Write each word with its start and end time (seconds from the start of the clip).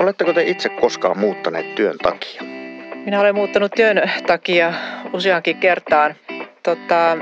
Oletteko 0.00 0.32
te 0.32 0.42
itse 0.42 0.68
koskaan 0.68 1.18
muuttaneet 1.18 1.74
työn 1.74 1.98
takia? 1.98 2.42
Minä 3.04 3.20
olen 3.20 3.34
muuttanut 3.34 3.72
työn 3.76 4.10
takia 4.26 4.72
useankin 5.12 5.56
kertaan. 5.56 6.14
Tota, 6.62 7.18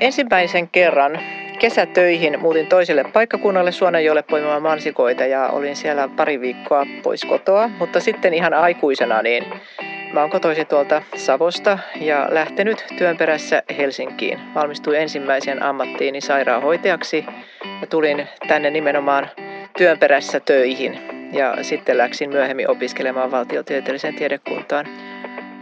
ensimmäisen 0.00 0.68
kerran 0.68 1.18
kesätöihin 1.58 2.40
muutin 2.40 2.66
toiselle 2.66 3.04
paikkakunnalle 3.04 3.72
Suonenjoelle 3.72 4.22
poimimaan 4.22 4.62
mansikoita 4.62 5.26
ja 5.26 5.48
olin 5.48 5.76
siellä 5.76 6.08
pari 6.16 6.40
viikkoa 6.40 6.86
pois 7.02 7.24
kotoa. 7.24 7.68
Mutta 7.68 8.00
sitten 8.00 8.34
ihan 8.34 8.54
aikuisena 8.54 9.22
niin 9.22 9.44
mä 10.12 10.20
oon 10.20 10.30
kotoisin 10.30 10.66
tuolta 10.66 11.02
Savosta 11.16 11.78
ja 12.00 12.28
lähtenyt 12.30 12.84
työn 12.98 13.16
perässä 13.16 13.62
Helsinkiin. 13.78 14.40
Valmistuin 14.54 15.00
ensimmäisen 15.00 15.62
ammattiini 15.62 16.20
sairaanhoitajaksi 16.20 17.26
ja 17.80 17.86
tulin 17.86 18.28
tänne 18.48 18.70
nimenomaan 18.70 19.30
työn 19.78 19.98
perässä 19.98 20.40
töihin. 20.40 21.11
Ja 21.32 21.64
sitten 21.64 21.98
läksin 21.98 22.30
myöhemmin 22.30 22.70
opiskelemaan 22.70 23.30
valtiotieteelliseen 23.30 24.14
tiedekuntaan. 24.14 24.86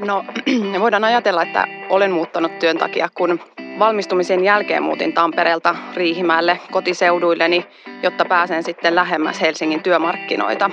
No, 0.07 0.25
voidaan 0.81 1.05
ajatella, 1.05 1.43
että 1.43 1.67
olen 1.89 2.11
muuttanut 2.13 2.59
työn 2.59 2.79
takia, 2.79 3.09
kun 3.15 3.41
valmistumisen 3.79 4.45
jälkeen 4.45 4.83
muutin 4.83 5.13
Tampereelta 5.13 5.77
Riihimäelle 5.95 6.61
kotiseuduilleni, 6.71 7.67
jotta 8.03 8.25
pääsen 8.25 8.63
sitten 8.63 8.95
lähemmäs 8.95 9.41
Helsingin 9.41 9.83
työmarkkinoita. 9.83 10.71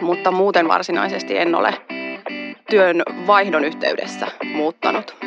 Mutta 0.00 0.30
muuten 0.30 0.68
varsinaisesti 0.68 1.38
en 1.38 1.54
ole 1.54 1.74
työn 2.70 3.02
vaihdon 3.26 3.64
yhteydessä 3.64 4.26
muuttanut. 4.44 5.25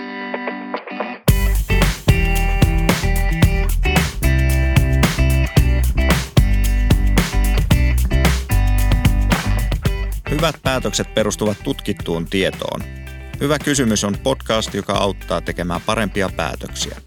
Hyvät 10.40 10.62
päätökset 10.64 11.14
perustuvat 11.14 11.58
tutkittuun 11.64 12.26
tietoon. 12.26 12.82
Hyvä 13.40 13.60
kysymys 13.60 14.04
on 14.04 14.18
podcast, 14.24 14.74
joka 14.74 14.94
auttaa 14.94 15.42
tekemään 15.42 15.82
parempia 15.86 16.30
päätöksiä. 16.36 16.98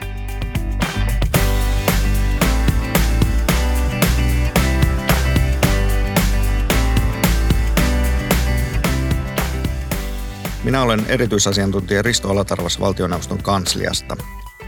Minä 10.65 10.83
olen 10.83 11.07
erityisasiantuntija 11.09 12.03
Risto 12.03 12.31
Alatarvas 12.31 12.81
valtioneuvoston 12.81 13.43
kansliasta. 13.43 14.17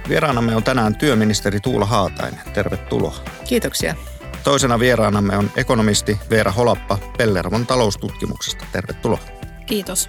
Vieraanamme 0.08 0.56
on 0.56 0.62
tänään 0.62 0.96
työministeri 0.96 1.60
Tuula 1.60 1.86
Haatainen. 1.86 2.40
Tervetuloa. 2.54 3.16
Kiitoksia. 3.48 3.94
Toisena 4.44 4.78
vieraanamme 4.78 5.36
on 5.36 5.50
ekonomisti 5.56 6.18
Veera 6.30 6.52
Holappa 6.52 6.98
Pellervon 7.18 7.66
taloustutkimuksesta. 7.66 8.66
Tervetuloa. 8.72 9.18
Kiitos. 9.66 10.08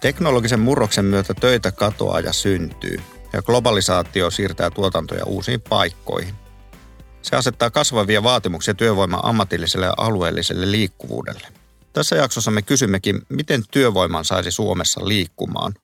Teknologisen 0.00 0.60
murroksen 0.60 1.04
myötä 1.04 1.34
töitä 1.34 1.72
katoaa 1.72 2.20
ja 2.20 2.32
syntyy, 2.32 3.00
ja 3.32 3.42
globalisaatio 3.42 4.30
siirtää 4.30 4.70
tuotantoja 4.70 5.24
uusiin 5.24 5.60
paikkoihin. 5.60 6.34
Se 7.22 7.36
asettaa 7.36 7.70
kasvavia 7.70 8.22
vaatimuksia 8.22 8.74
työvoiman 8.74 9.24
ammatilliselle 9.24 9.86
ja 9.86 9.94
alueelliselle 9.96 10.70
liikkuvuudelle. 10.70 11.46
Tässä 11.92 12.16
jaksossa 12.16 12.50
me 12.50 12.62
kysymmekin, 12.62 13.22
miten 13.28 13.62
työvoiman 13.70 14.24
saisi 14.24 14.50
Suomessa 14.50 15.08
liikkumaan. 15.08 15.74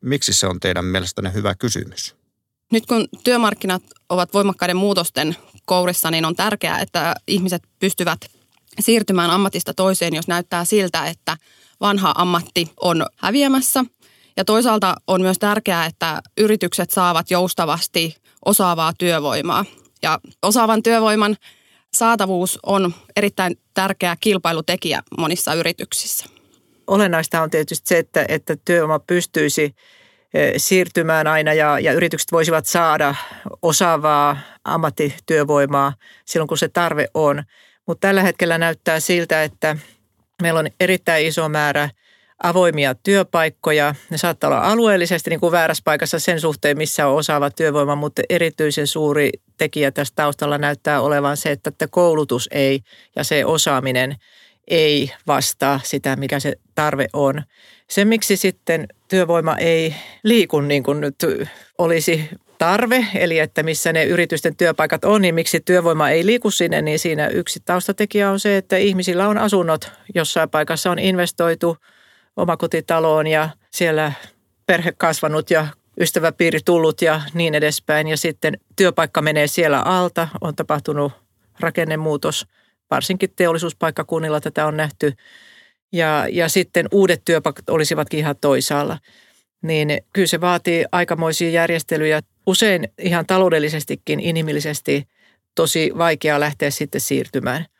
Miksi 0.00 0.32
se 0.32 0.46
on 0.46 0.60
teidän 0.60 0.84
mielestänne 0.84 1.32
hyvä 1.32 1.54
kysymys? 1.54 2.16
Nyt 2.72 2.86
kun 2.86 3.08
työmarkkinat 3.24 3.82
ovat 4.08 4.34
voimakkaiden 4.34 4.76
muutosten 4.76 5.36
kourissa, 5.68 6.10
niin 6.10 6.24
on 6.24 6.36
tärkeää, 6.36 6.80
että 6.80 7.14
ihmiset 7.26 7.62
pystyvät 7.78 8.20
siirtymään 8.80 9.30
ammatista 9.30 9.74
toiseen, 9.74 10.14
jos 10.14 10.28
näyttää 10.28 10.64
siltä, 10.64 11.06
että 11.06 11.36
vanha 11.80 12.14
ammatti 12.16 12.72
on 12.80 13.06
häviämässä. 13.16 13.84
Ja 14.36 14.44
toisaalta 14.44 14.94
on 15.06 15.22
myös 15.22 15.38
tärkeää, 15.38 15.86
että 15.86 16.22
yritykset 16.36 16.90
saavat 16.90 17.30
joustavasti 17.30 18.16
osaavaa 18.44 18.92
työvoimaa. 18.98 19.64
Ja 20.02 20.18
osaavan 20.42 20.82
työvoiman 20.82 21.36
saatavuus 21.94 22.58
on 22.66 22.94
erittäin 23.16 23.58
tärkeä 23.74 24.16
kilpailutekijä 24.20 25.02
monissa 25.18 25.54
yrityksissä. 25.54 26.26
Olennaista 26.86 27.42
on 27.42 27.50
tietysti 27.50 27.88
se, 27.88 27.98
että, 27.98 28.24
että 28.28 28.56
työvoima 28.64 28.98
pystyisi 28.98 29.74
siirtymään 30.56 31.26
aina 31.26 31.54
ja, 31.54 31.78
ja 31.78 31.92
yritykset 31.92 32.32
voisivat 32.32 32.66
saada 32.66 33.14
osaavaa 33.62 34.36
ammattityövoimaa 34.64 35.92
silloin, 36.24 36.48
kun 36.48 36.58
se 36.58 36.68
tarve 36.68 37.06
on. 37.14 37.42
Mutta 37.86 38.08
tällä 38.08 38.22
hetkellä 38.22 38.58
näyttää 38.58 39.00
siltä, 39.00 39.42
että 39.42 39.76
meillä 40.42 40.60
on 40.60 40.68
erittäin 40.80 41.26
iso 41.26 41.48
määrä 41.48 41.90
avoimia 42.42 42.94
työpaikkoja. 42.94 43.94
Ne 44.10 44.18
saattaa 44.18 44.48
olla 44.48 44.60
alueellisesti 44.60 45.30
niin 45.30 45.40
kuin 45.40 45.52
väärässä 45.52 45.82
paikassa 45.84 46.18
sen 46.18 46.40
suhteen, 46.40 46.78
missä 46.78 47.06
on 47.06 47.16
osaava 47.16 47.50
työvoima, 47.50 47.94
mutta 47.94 48.22
erityisen 48.30 48.86
suuri 48.86 49.30
tekijä 49.56 49.90
tässä 49.90 50.14
taustalla 50.16 50.58
näyttää 50.58 51.00
olevan 51.00 51.36
se, 51.36 51.50
että 51.50 51.88
koulutus 51.90 52.48
ei 52.52 52.80
ja 53.16 53.24
se 53.24 53.44
osaaminen 53.44 54.16
ei 54.68 55.12
vastaa 55.26 55.80
sitä, 55.84 56.16
mikä 56.16 56.40
se 56.40 56.54
tarve 56.74 57.06
on. 57.12 57.42
Se, 57.90 58.04
miksi 58.04 58.36
sitten 58.36 58.88
työvoima 59.08 59.56
ei 59.56 59.94
liiku 60.22 60.60
niin 60.60 60.82
kuin 60.82 61.00
nyt 61.00 61.14
olisi 61.78 62.30
tarve, 62.58 63.06
eli 63.14 63.38
että 63.38 63.62
missä 63.62 63.92
ne 63.92 64.04
yritysten 64.04 64.56
työpaikat 64.56 65.04
on, 65.04 65.22
niin 65.22 65.34
miksi 65.34 65.60
työvoima 65.60 66.10
ei 66.10 66.26
liiku 66.26 66.50
sinne, 66.50 66.82
niin 66.82 66.98
siinä 66.98 67.26
yksi 67.28 67.60
taustatekijä 67.64 68.30
on 68.30 68.40
se, 68.40 68.56
että 68.56 68.76
ihmisillä 68.76 69.28
on 69.28 69.38
asunnot 69.38 69.92
jossain 70.14 70.50
paikassa 70.50 70.90
on 70.90 70.98
investoitu 70.98 71.76
omakotitaloon 72.36 73.26
ja 73.26 73.48
siellä 73.70 74.12
perhe 74.66 74.92
kasvanut 74.98 75.50
ja 75.50 75.66
ystäväpiiri 76.00 76.60
tullut 76.64 77.02
ja 77.02 77.20
niin 77.34 77.54
edespäin. 77.54 78.08
Ja 78.08 78.16
sitten 78.16 78.58
työpaikka 78.76 79.22
menee 79.22 79.46
siellä 79.46 79.80
alta, 79.80 80.28
on 80.40 80.56
tapahtunut 80.56 81.12
rakennemuutos, 81.60 82.46
varsinkin 82.90 83.30
teollisuuspaikkakunnilla 83.36 84.40
tätä 84.40 84.66
on 84.66 84.76
nähty. 84.76 85.12
Ja, 85.92 86.26
ja 86.30 86.48
sitten 86.48 86.88
uudet 86.92 87.22
työpaikat 87.24 87.70
olisivatkin 87.70 88.20
ihan 88.20 88.36
toisaalla. 88.40 88.98
Niin 89.62 90.02
kyllä 90.12 90.26
se 90.26 90.40
vaatii 90.40 90.84
aikamoisia 90.92 91.50
järjestelyjä. 91.50 92.22
Usein 92.46 92.88
ihan 92.98 93.26
taloudellisestikin, 93.26 94.20
inhimillisesti 94.20 95.08
tosi 95.54 95.92
vaikea 95.98 96.40
lähteä 96.40 96.70
sitten 96.70 97.00
siirtymään– 97.00 97.66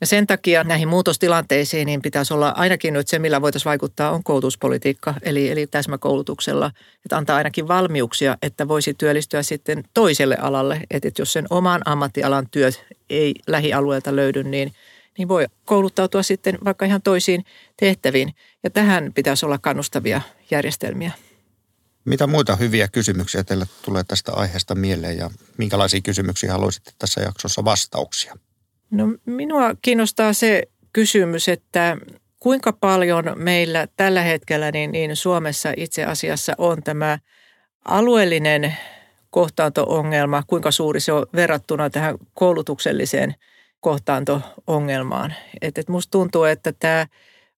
ja 0.00 0.06
sen 0.06 0.26
takia 0.26 0.64
näihin 0.64 0.88
muutostilanteisiin 0.88 1.86
niin 1.86 2.02
pitäisi 2.02 2.34
olla 2.34 2.48
ainakin 2.48 2.94
nyt 2.94 3.08
se, 3.08 3.18
millä 3.18 3.42
voitaisiin 3.42 3.70
vaikuttaa, 3.70 4.10
on 4.10 4.24
koulutuspolitiikka, 4.24 5.14
eli, 5.22 5.50
eli 5.50 5.66
täsmäkoulutuksella, 5.66 6.70
että 7.04 7.16
antaa 7.16 7.36
ainakin 7.36 7.68
valmiuksia, 7.68 8.36
että 8.42 8.68
voisi 8.68 8.94
työllistyä 8.94 9.42
sitten 9.42 9.84
toiselle 9.94 10.36
alalle. 10.36 10.80
Että 10.90 11.10
jos 11.18 11.32
sen 11.32 11.46
oman 11.50 11.82
ammattialan 11.84 12.46
työt 12.50 12.84
ei 13.10 13.34
lähialueelta 13.46 14.16
löydy, 14.16 14.44
niin, 14.44 14.72
niin 15.18 15.28
voi 15.28 15.46
kouluttautua 15.64 16.22
sitten 16.22 16.58
vaikka 16.64 16.84
ihan 16.84 17.02
toisiin 17.02 17.44
tehtäviin. 17.76 18.34
Ja 18.62 18.70
tähän 18.70 19.12
pitäisi 19.14 19.46
olla 19.46 19.58
kannustavia 19.58 20.20
järjestelmiä. 20.50 21.12
Mitä 22.04 22.26
muita 22.26 22.56
hyviä 22.56 22.88
kysymyksiä 22.88 23.44
teille 23.44 23.66
tulee 23.82 24.04
tästä 24.04 24.32
aiheesta 24.32 24.74
mieleen 24.74 25.18
ja 25.18 25.30
minkälaisia 25.56 26.00
kysymyksiä 26.00 26.52
haluaisitte 26.52 26.90
tässä 26.98 27.20
jaksossa 27.20 27.64
vastauksia? 27.64 28.34
No 28.90 29.04
minua 29.26 29.74
kiinnostaa 29.82 30.32
se 30.32 30.62
kysymys, 30.92 31.48
että 31.48 31.96
kuinka 32.40 32.72
paljon 32.72 33.24
meillä 33.36 33.88
tällä 33.96 34.22
hetkellä 34.22 34.70
niin, 34.70 34.92
niin 34.92 35.16
Suomessa 35.16 35.72
itse 35.76 36.04
asiassa 36.04 36.52
on 36.58 36.82
tämä 36.82 37.18
alueellinen 37.84 38.76
kohtaanto-ongelma, 39.30 40.42
kuinka 40.46 40.70
suuri 40.70 41.00
se 41.00 41.12
on 41.12 41.26
verrattuna 41.34 41.90
tähän 41.90 42.18
koulutukselliseen 42.34 43.34
kohtaanto-ongelmaan. 43.80 45.34
Et, 45.62 45.78
et 45.78 45.88
musta 45.88 46.10
tuntuu, 46.10 46.44
että 46.44 46.72
tämä 46.72 47.06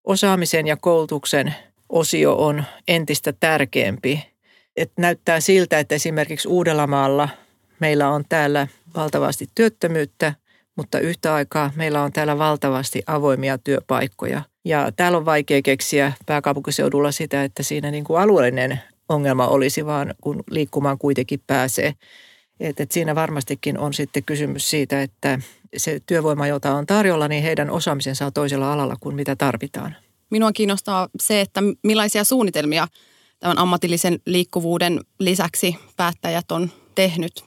osaamisen 0.03 0.67
ja 0.67 0.77
koulutuksen 0.77 1.55
osio 1.89 2.35
on 2.35 2.63
entistä 2.87 3.33
tärkeämpi. 3.39 4.31
Et 4.77 4.91
näyttää 4.97 5.39
siltä, 5.39 5.79
että 5.79 5.95
esimerkiksi 5.95 6.47
Uudellamaalla 6.47 7.29
meillä 7.79 8.09
on 8.09 8.23
täällä 8.29 8.67
valtavasti 8.95 9.47
työttömyyttä 9.55 10.33
mutta 10.75 10.99
yhtä 10.99 11.33
aikaa 11.33 11.71
meillä 11.75 12.03
on 12.03 12.11
täällä 12.11 12.37
valtavasti 12.37 13.03
avoimia 13.07 13.57
työpaikkoja. 13.57 14.41
Ja 14.65 14.91
täällä 14.95 15.17
on 15.17 15.25
vaikea 15.25 15.61
keksiä 15.61 16.13
pääkaupunkiseudulla 16.25 17.11
sitä, 17.11 17.43
että 17.43 17.63
siinä 17.63 17.91
niin 17.91 18.03
kuin 18.03 18.21
alueellinen 18.21 18.79
ongelma 19.09 19.47
olisi, 19.47 19.85
vaan 19.85 20.15
kun 20.21 20.43
liikkumaan 20.49 20.97
kuitenkin 20.97 21.41
pääsee. 21.47 21.93
Et, 22.59 22.79
et 22.79 22.91
siinä 22.91 23.15
varmastikin 23.15 23.77
on 23.77 23.93
sitten 23.93 24.23
kysymys 24.23 24.69
siitä, 24.69 25.01
että 25.01 25.39
se 25.77 26.01
työvoima, 26.05 26.47
jota 26.47 26.75
on 26.75 26.85
tarjolla, 26.85 27.27
niin 27.27 27.43
heidän 27.43 27.69
osaamisensa 27.69 28.25
on 28.25 28.33
toisella 28.33 28.73
alalla 28.73 28.95
kuin 28.99 29.15
mitä 29.15 29.35
tarvitaan. 29.35 29.95
Minua 30.29 30.51
kiinnostaa 30.51 31.09
se, 31.19 31.41
että 31.41 31.61
millaisia 31.83 32.23
suunnitelmia 32.23 32.87
tämän 33.39 33.57
ammatillisen 33.57 34.19
liikkuvuuden 34.25 34.99
lisäksi 35.19 35.75
päättäjät 35.97 36.51
on 36.51 36.71
tehnyt. 36.95 37.45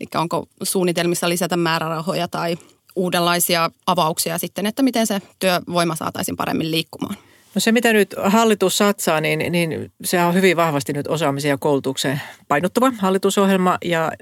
Eli 0.00 0.08
onko 0.14 0.46
suunnitelmissa 0.62 1.28
lisätä 1.28 1.56
määrärahoja 1.56 2.28
tai 2.28 2.56
uudenlaisia 2.96 3.70
avauksia 3.86 4.38
sitten, 4.38 4.66
että 4.66 4.82
miten 4.82 5.06
se 5.06 5.22
työvoima 5.38 5.96
saataisiin 5.96 6.36
paremmin 6.36 6.70
liikkumaan. 6.70 7.16
No 7.54 7.60
se, 7.60 7.72
mitä 7.72 7.92
nyt 7.92 8.14
hallitus 8.24 8.78
satsaa, 8.78 9.20
niin, 9.20 9.52
niin 9.52 9.92
se 10.04 10.22
on 10.22 10.34
hyvin 10.34 10.56
vahvasti 10.56 10.92
nyt 10.92 11.06
osaamisen 11.06 11.48
ja 11.48 11.58
koulutuksen 11.58 12.20
painottuva 12.48 12.92
hallitusohjelma 12.98 13.78
ja 13.84 14.12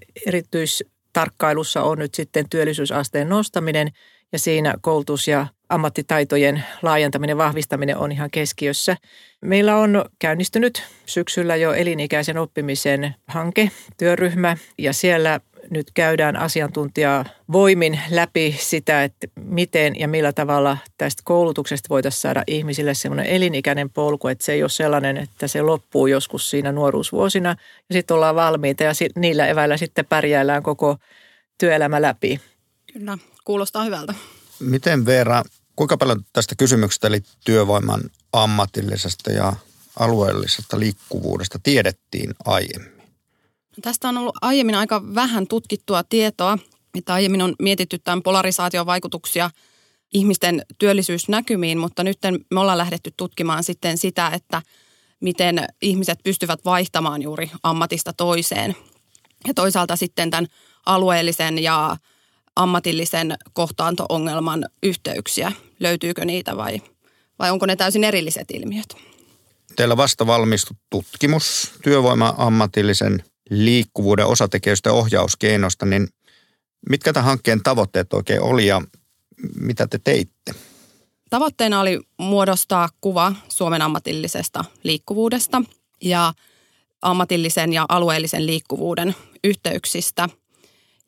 erityistarkkailussa 1.15 1.83
on 1.83 1.99
nyt 1.99 2.15
sitten 2.15 2.49
työllisyysasteen 2.51 3.29
nostaminen 3.29 3.89
ja 4.33 4.39
siinä 4.39 4.75
koulutus- 4.81 5.29
ja 5.29 5.47
ammattitaitojen 5.69 6.65
laajentaminen 6.83 7.39
vahvistaminen 7.39 7.97
on 7.97 8.13
ihan 8.13 8.31
keskiössä. 8.31 8.97
Meillä 9.41 9.77
on 9.77 10.05
käynnistynyt 10.19 10.83
syksyllä 11.07 11.57
jo 11.57 11.73
elinikäisen 11.73 12.39
oppimisen 12.39 13.15
hanke, 13.29 13.71
työryhmä 13.97 14.57
ja 14.79 14.93
siellä 14.93 15.41
nyt 15.71 15.91
käydään 15.95 16.37
asiantuntijaa 16.37 17.25
voimin 17.53 18.01
läpi 18.11 18.57
sitä, 18.61 19.05
että 19.05 19.27
miten 19.41 20.01
ja 20.01 20.09
millä 20.09 20.33
tavalla 20.33 20.79
tästä 20.99 21.23
koulutuksesta 21.25 21.89
voitaisiin 21.89 22.21
saada 22.21 22.45
ihmisille 22.47 22.95
semmoinen 22.95 23.27
elinikäinen 23.27 23.91
polku, 23.91 24.29
että 24.29 24.45
se 24.45 24.53
ei 24.53 24.63
ole 24.63 24.71
sellainen, 24.71 25.17
että 25.17 25.49
se 25.49 25.63
loppuu 25.63 26.07
joskus 26.07 26.51
siinä 26.51 26.73
nuoruusvuosina 26.73 27.57
ja 27.89 27.93
sitten 27.93 28.15
ollaan 28.15 28.35
valmiita 28.35 28.83
ja 28.83 28.93
niillä 29.17 29.47
eväillä 29.47 29.77
sitten 29.77 30.07
pärjäillään 30.07 30.63
koko 30.63 30.97
työelämä 31.59 32.03
läpi. 32.03 32.41
Kyllä, 32.93 33.19
kuulostaa 33.45 33.85
hyvältä. 33.85 34.15
Miten 34.61 35.07
Veera, 35.07 35.43
kuinka 35.77 35.97
paljon 35.97 36.25
tästä 36.33 36.55
kysymyksestä 36.59 37.07
eli 37.07 37.21
työvoiman 37.45 38.01
ammatillisesta 38.33 39.33
ja 39.33 39.53
alueellisesta 39.99 40.81
liikkuvuudesta 40.81 41.59
tiedettiin 41.63 42.35
aiemmin? 42.45 42.94
Tästä 43.83 44.09
on 44.09 44.19
ollut 44.19 44.37
aiemmin 44.41 44.75
aika 44.75 45.03
vähän 45.15 45.47
tutkittua 45.47 46.03
tietoa, 46.03 46.59
että 46.99 47.15
aiemmin 47.15 47.43
on 47.43 47.55
mietitty 47.63 47.99
tämän 47.99 48.23
polarisaation 48.23 48.87
vaikutuksia 48.87 49.51
ihmisten 50.15 50.63
työllisyysnäkymiin, 50.79 51.79
mutta 51.79 52.05
nyt 52.05 52.19
me 52.51 52.61
ollaan 52.61 52.79
lähdetty 52.79 53.13
tutkimaan 53.17 53.65
sitten 53.65 53.99
sitä, 53.99 54.29
että 54.29 54.63
miten 55.21 55.67
ihmiset 55.83 56.19
pystyvät 56.25 56.65
vaihtamaan 56.65 57.23
juuri 57.23 57.51
ammatista 57.63 58.13
toiseen. 58.13 58.77
Ja 59.47 59.55
toisaalta 59.55 59.97
sitten 59.97 60.31
tämän 60.31 60.47
alueellisen 60.87 61.63
ja 61.63 61.97
ammatillisen 62.57 63.37
kohtaanto-ongelman 63.53 64.67
yhteyksiä. 64.83 65.53
Löytyykö 65.81 66.25
niitä 66.25 66.57
vai, 66.57 66.83
vai 67.39 67.51
onko 67.51 67.67
ne 67.67 67.77
täysin 67.77 68.05
erilliset 68.05 68.51
ilmiöt? 68.51 68.97
Teillä 69.77 69.97
vasta 69.97 70.27
valmistu 70.27 70.75
tutkimus 70.91 71.73
työvoima 71.83 72.35
ammatillisen 72.39 73.25
liikkuvuuden 73.51 74.27
osatekijöistä 74.27 74.91
ja 74.91 74.95
ohjauskeinoista, 74.95 75.87
niin 75.87 76.09
mitkä 76.91 77.13
tämän 77.13 77.27
hankkeen 77.27 77.63
tavoitteet 77.63 78.13
oikein 78.13 78.43
oli 78.43 78.67
ja 78.67 78.83
mitä 79.61 79.87
te 79.87 79.99
teitte? 80.05 80.55
Tavoitteena 81.31 81.81
oli 81.81 82.01
muodostaa 82.19 82.89
kuva 83.01 83.33
Suomen 83.49 83.83
ammatillisesta 83.83 84.65
liikkuvuudesta 84.83 85.63
ja 86.03 86.33
ammatillisen 87.03 87.73
ja 87.73 87.87
alueellisen 87.89 88.47
liikkuvuuden 88.47 89.17
yhteyksistä. 89.45 90.29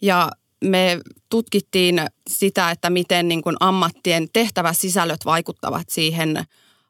Ja 0.03 0.33
me 0.65 1.01
tutkittiin 1.29 2.01
sitä, 2.31 2.71
että 2.71 2.91
miten 2.91 3.29
niin 3.29 3.43
kuin 3.43 3.57
ammattien 3.61 4.29
tehtäväsisällöt 4.33 5.25
vaikuttavat 5.25 5.89
siihen 5.89 6.45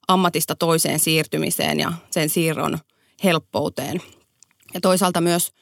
ammatista 0.08 0.54
toiseen 0.54 0.98
siirtymiseen 0.98 1.80
ja 1.80 1.92
sen 2.10 2.28
siirron 2.28 2.78
helppouteen. 3.24 4.02
Ja 4.76 4.80
toisaalta 4.80 5.20
myös 5.20 5.52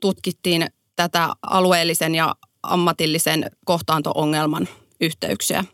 tutkittiin 0.00 0.66
tätä 0.96 1.28
alueellisen 1.42 2.14
ja 2.14 2.34
ammatillisen 2.62 3.50
kohtaanto-ongelman 3.64 4.68
yhteyksiä. 5.00 5.64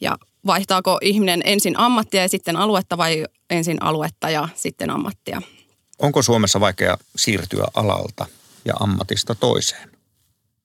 Ja 0.00 0.18
vaihtaako 0.46 0.98
ihminen 1.02 1.42
ensin 1.44 1.78
ammattia 1.78 2.22
ja 2.22 2.28
sitten 2.28 2.56
aluetta 2.56 2.98
vai 2.98 3.24
ensin 3.50 3.82
aluetta 3.82 4.30
ja 4.30 4.48
sitten 4.54 4.90
ammattia? 4.90 5.42
Onko 5.98 6.22
Suomessa 6.22 6.60
vaikea 6.60 6.98
siirtyä 7.16 7.66
alalta 7.74 8.26
ja 8.64 8.74
ammatista 8.80 9.34
toiseen? 9.34 9.90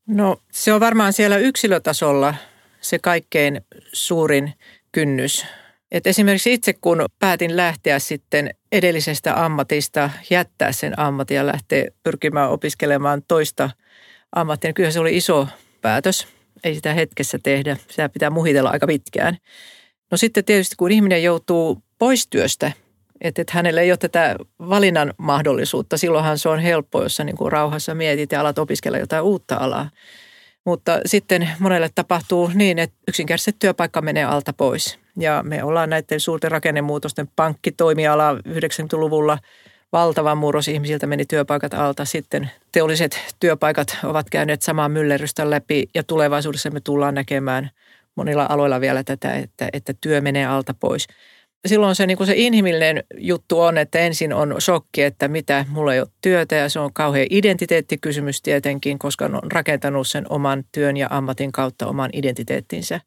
No 0.07 0.37
se 0.51 0.73
on 0.73 0.79
varmaan 0.79 1.13
siellä 1.13 1.37
yksilötasolla 1.37 2.35
se 2.81 2.99
kaikkein 2.99 3.61
suurin 3.93 4.53
kynnys. 4.91 5.45
Et 5.93 6.07
esimerkiksi 6.07 6.53
itse 6.53 6.73
kun 6.73 7.05
päätin 7.19 7.57
lähteä 7.57 7.99
sitten 7.99 8.49
edellisestä 8.71 9.45
ammatista, 9.45 10.09
jättää 10.29 10.71
sen 10.71 10.99
ammatin 10.99 11.37
ja 11.37 11.45
lähteä 11.45 11.85
pyrkimään 12.03 12.49
opiskelemaan 12.49 13.21
toista 13.27 13.69
ammattia, 14.35 14.67
niin 14.67 14.75
kyllä 14.75 14.91
se 14.91 14.99
oli 14.99 15.17
iso 15.17 15.47
päätös. 15.81 16.27
Ei 16.63 16.75
sitä 16.75 16.93
hetkessä 16.93 17.39
tehdä, 17.43 17.77
sitä 17.89 18.09
pitää 18.09 18.29
muhitella 18.29 18.69
aika 18.69 18.87
pitkään. 18.87 19.37
No 20.11 20.17
sitten 20.17 20.45
tietysti 20.45 20.75
kun 20.75 20.91
ihminen 20.91 21.23
joutuu 21.23 21.83
pois 21.99 22.27
työstä, 22.27 22.71
että, 23.21 23.41
että 23.41 23.53
hänellä 23.55 23.81
ei 23.81 23.91
ole 23.91 23.97
tätä 23.97 24.35
valinnan 24.59 25.13
mahdollisuutta, 25.17 25.97
silloinhan 25.97 26.39
se 26.39 26.49
on 26.49 26.59
helppo, 26.59 27.03
jos 27.03 27.15
sä 27.15 27.23
niin 27.23 27.37
kuin 27.37 27.51
rauhassa 27.51 27.95
mietit 27.95 28.31
ja 28.31 28.41
alat 28.41 28.59
opiskella 28.59 28.97
jotain 28.97 29.23
uutta 29.23 29.55
alaa. 29.55 29.89
Mutta 30.65 30.99
sitten 31.05 31.49
monelle 31.59 31.89
tapahtuu 31.95 32.51
niin, 32.53 32.79
että 32.79 32.95
yksinkertaisesti 33.07 33.55
työpaikka 33.59 34.01
menee 34.01 34.23
alta 34.23 34.53
pois. 34.53 35.02
Ja 35.19 35.43
me 35.43 35.63
ollaan 35.63 35.89
näiden 35.89 36.19
suurten 36.19 36.51
rakennemuutosten 36.51 37.29
pankkitoimiala 37.35 38.33
90-luvulla 38.33 39.37
valtava 39.91 40.35
murros 40.35 40.67
ihmisiltä 40.67 41.07
meni 41.07 41.25
työpaikat 41.25 41.73
alta. 41.73 42.05
Sitten 42.05 42.51
teolliset 42.71 43.19
työpaikat 43.39 43.97
ovat 44.03 44.29
käyneet 44.29 44.61
samaa 44.61 44.89
myllerrystä 44.89 45.49
läpi 45.49 45.89
ja 45.95 46.03
tulevaisuudessa 46.03 46.69
me 46.69 46.81
tullaan 46.81 47.15
näkemään 47.15 47.69
monilla 48.15 48.45
aloilla 48.49 48.81
vielä 48.81 49.03
tätä, 49.03 49.33
että, 49.33 49.69
että 49.73 49.93
työ 50.01 50.21
menee 50.21 50.45
alta 50.45 50.73
pois 50.79 51.07
silloin 51.65 51.95
se, 51.95 52.07
niin 52.07 52.17
kuin 52.17 52.27
se 52.27 52.33
inhimillinen 52.35 53.03
juttu 53.17 53.61
on, 53.61 53.77
että 53.77 53.99
ensin 53.99 54.33
on 54.33 54.55
shokki, 54.59 55.01
että 55.03 55.27
mitä, 55.27 55.65
mulla 55.69 55.93
ei 55.93 55.99
ole 55.99 56.07
työtä 56.21 56.55
ja 56.55 56.69
se 56.69 56.79
on 56.79 56.93
kauhean 56.93 57.27
identiteettikysymys 57.29 58.41
tietenkin, 58.41 58.99
koska 58.99 59.25
on 59.25 59.51
rakentanut 59.51 60.07
sen 60.07 60.25
oman 60.29 60.63
työn 60.71 60.97
ja 60.97 61.07
ammatin 61.11 61.51
kautta 61.51 61.87
oman 61.87 62.09
identiteettinsä. 62.13 63.01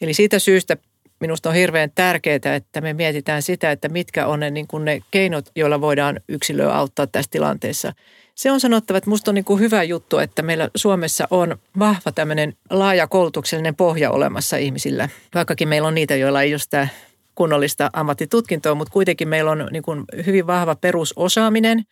Eli 0.00 0.14
siitä 0.14 0.38
syystä 0.38 0.76
minusta 1.20 1.48
on 1.48 1.54
hirveän 1.54 1.90
tärkeää, 1.94 2.54
että 2.56 2.80
me 2.80 2.92
mietitään 2.92 3.42
sitä, 3.42 3.70
että 3.70 3.88
mitkä 3.88 4.26
on 4.26 4.40
ne, 4.40 4.50
niin 4.50 4.66
kuin 4.66 4.84
ne 4.84 5.00
keinot, 5.10 5.50
joilla 5.56 5.80
voidaan 5.80 6.20
yksilöä 6.28 6.72
auttaa 6.72 7.06
tässä 7.06 7.30
tilanteessa. 7.30 7.92
Se 8.34 8.52
on 8.52 8.60
sanottava, 8.60 8.98
että 8.98 9.10
minusta 9.10 9.30
on 9.30 9.34
niin 9.34 9.44
kuin 9.44 9.60
hyvä 9.60 9.82
juttu, 9.82 10.18
että 10.18 10.42
meillä 10.42 10.70
Suomessa 10.74 11.28
on 11.30 11.56
vahva 11.78 12.12
tämmöinen 12.14 12.52
laaja 12.70 13.06
koulutuksellinen 13.06 13.76
pohja 13.76 14.10
olemassa 14.10 14.56
ihmisillä. 14.56 15.08
Vaikkakin 15.34 15.68
meillä 15.68 15.88
on 15.88 15.94
niitä, 15.94 16.16
joilla 16.16 16.42
ei 16.42 16.52
ole 16.52 16.58
sitä 16.58 16.88
kunnollista 17.34 17.90
ammattitutkintoa, 17.92 18.74
mutta 18.74 18.92
kuitenkin 18.92 19.28
meillä 19.28 19.50
on 19.50 19.68
niin 19.70 19.82
kuin 19.82 20.04
hyvin 20.26 20.46
vahva 20.46 20.74
perusosaaminen 20.74 21.84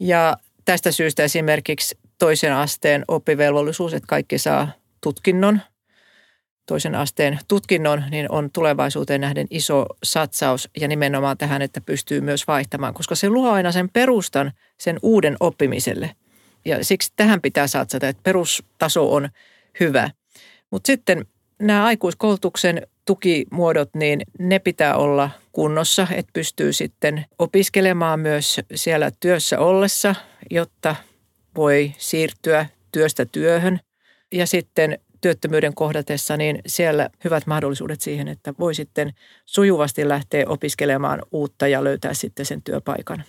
ja 0.00 0.36
tästä 0.64 0.92
syystä 0.92 1.22
esimerkiksi 1.22 1.98
toisen 2.18 2.54
asteen 2.54 3.04
oppivelvollisuus, 3.08 3.94
että 3.94 4.06
kaikki 4.06 4.38
saa 4.38 4.68
tutkinnon, 5.00 5.60
toisen 6.68 6.94
asteen 6.94 7.38
tutkinnon, 7.48 8.04
niin 8.10 8.26
on 8.32 8.50
tulevaisuuteen 8.50 9.20
nähden 9.20 9.46
iso 9.50 9.86
satsaus 10.02 10.68
ja 10.80 10.88
nimenomaan 10.88 11.38
tähän, 11.38 11.62
että 11.62 11.80
pystyy 11.80 12.20
myös 12.20 12.46
vaihtamaan, 12.46 12.94
koska 12.94 13.14
se 13.14 13.28
luo 13.28 13.50
aina 13.50 13.72
sen 13.72 13.88
perustan 13.88 14.52
sen 14.78 14.98
uuden 15.02 15.36
oppimiselle. 15.40 16.10
Ja 16.64 16.84
siksi 16.84 17.12
tähän 17.16 17.40
pitää 17.40 17.66
satsata, 17.66 18.08
että 18.08 18.22
perustaso 18.22 19.14
on 19.14 19.28
hyvä. 19.80 20.10
Mutta 20.70 20.86
sitten 20.86 21.26
nämä 21.58 21.84
aikuiskoulutuksen 21.84 22.86
tukimuodot, 23.04 23.90
niin 23.94 24.20
ne 24.38 24.58
pitää 24.58 24.96
olla 24.96 25.30
kunnossa, 25.52 26.06
että 26.14 26.30
pystyy 26.32 26.72
sitten 26.72 27.24
opiskelemaan 27.38 28.20
myös 28.20 28.60
siellä 28.74 29.10
työssä 29.20 29.58
ollessa, 29.58 30.14
jotta 30.50 30.96
voi 31.56 31.92
siirtyä 31.98 32.66
työstä 32.92 33.26
työhön. 33.26 33.80
Ja 34.32 34.46
sitten 34.46 34.98
työttömyyden 35.20 35.74
kohdatessa, 35.74 36.36
niin 36.36 36.58
siellä 36.66 37.10
hyvät 37.24 37.46
mahdollisuudet 37.46 38.00
siihen, 38.00 38.28
että 38.28 38.54
voi 38.58 38.74
sitten 38.74 39.14
sujuvasti 39.46 40.08
lähteä 40.08 40.44
opiskelemaan 40.48 41.22
uutta 41.32 41.68
ja 41.68 41.84
löytää 41.84 42.14
sitten 42.14 42.46
sen 42.46 42.62
työpaikan. 42.62 43.24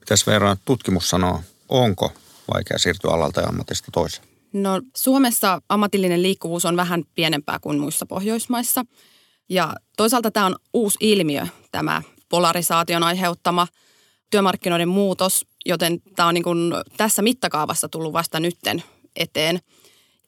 Mitäs 0.00 0.26
verran 0.26 0.56
tutkimus 0.64 1.10
sanoo, 1.10 1.40
onko 1.68 2.12
vaikea 2.54 2.78
siirtyä 2.78 3.10
alalta 3.10 3.40
ja 3.40 3.46
ammatista 3.48 3.90
toiseen? 3.92 4.28
No 4.52 4.80
Suomessa 4.96 5.62
ammatillinen 5.68 6.22
liikkuvuus 6.22 6.64
on 6.64 6.76
vähän 6.76 7.04
pienempää 7.14 7.58
kuin 7.60 7.78
muissa 7.78 8.06
Pohjoismaissa. 8.06 8.84
Ja 9.48 9.74
toisaalta 9.96 10.30
tämä 10.30 10.46
on 10.46 10.56
uusi 10.72 10.98
ilmiö, 11.00 11.46
tämä 11.70 12.02
polarisaation 12.28 13.02
aiheuttama 13.02 13.66
työmarkkinoiden 14.30 14.88
muutos, 14.88 15.46
joten 15.66 16.00
tämä 16.16 16.28
on 16.28 16.34
niin 16.34 16.44
kuin 16.44 16.72
tässä 16.96 17.22
mittakaavassa 17.22 17.88
tullut 17.88 18.12
vasta 18.12 18.40
nytten 18.40 18.82
eteen. 19.16 19.58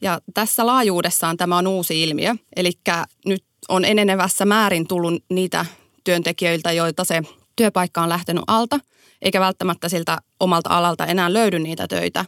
Ja 0.01 0.21
tässä 0.35 0.67
laajuudessaan 0.67 1.37
tämä 1.37 1.59
on 1.59 1.67
uusi 1.67 2.03
ilmiö, 2.03 2.35
eli 2.57 2.73
nyt 3.27 3.45
on 3.69 3.85
enenevässä 3.85 4.45
määrin 4.45 4.89
tullut 4.89 5.25
niitä 5.31 5.67
työntekijöiltä, 6.05 6.73
joilta 6.73 7.05
se 7.05 7.23
työpaikka 7.57 8.03
on 8.03 8.09
lähtenyt 8.09 8.45
alta, 8.47 8.79
eikä 9.23 9.41
välttämättä 9.41 9.89
siltä 9.89 10.19
omalta 10.41 10.71
alalta 10.71 11.07
enää 11.07 11.33
löydy 11.33 11.59
niitä 11.59 11.89
töitä. 11.89 12.25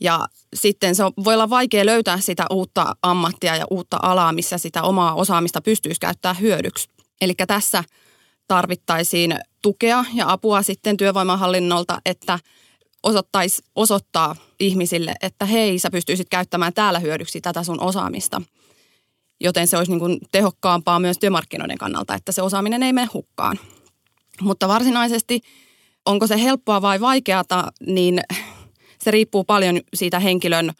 Ja 0.00 0.28
sitten 0.54 0.94
se 0.94 1.02
voi 1.24 1.34
olla 1.34 1.50
vaikea 1.50 1.86
löytää 1.86 2.20
sitä 2.20 2.46
uutta 2.50 2.96
ammattia 3.02 3.56
ja 3.56 3.66
uutta 3.70 3.98
alaa, 4.02 4.32
missä 4.32 4.58
sitä 4.58 4.82
omaa 4.82 5.14
osaamista 5.14 5.60
pystyisi 5.60 6.00
käyttää 6.00 6.34
hyödyksi. 6.34 6.88
Eli 7.20 7.34
tässä 7.46 7.84
tarvittaisiin 8.48 9.36
tukea 9.62 10.04
ja 10.14 10.32
apua 10.32 10.62
sitten 10.62 10.96
työvoimahallinnolta, 10.96 12.00
että 12.06 12.38
osoittaisi 13.02 13.62
osoittaa 13.74 14.36
ihmisille, 14.60 15.14
että 15.22 15.44
hei, 15.44 15.78
sä 15.78 15.90
pystyisit 15.90 16.28
käyttämään 16.28 16.74
täällä 16.74 16.98
hyödyksi 16.98 17.40
tätä 17.40 17.62
sun 17.62 17.80
osaamista. 17.80 18.42
Joten 19.40 19.66
se 19.66 19.76
olisi 19.76 19.92
niin 19.92 20.00
kuin 20.00 20.18
tehokkaampaa 20.32 21.00
myös 21.00 21.18
työmarkkinoiden 21.18 21.78
kannalta, 21.78 22.14
että 22.14 22.32
se 22.32 22.42
osaaminen 22.42 22.82
ei 22.82 22.92
mene 22.92 23.08
hukkaan. 23.14 23.58
Mutta 24.40 24.68
varsinaisesti 24.68 25.40
onko 26.06 26.26
se 26.26 26.42
helppoa 26.42 26.82
vai 26.82 27.00
vaikeata, 27.00 27.72
niin 27.86 28.20
se 28.98 29.10
riippuu 29.10 29.44
paljon 29.44 29.80
siitä 29.94 30.20
henkilön 30.20 30.72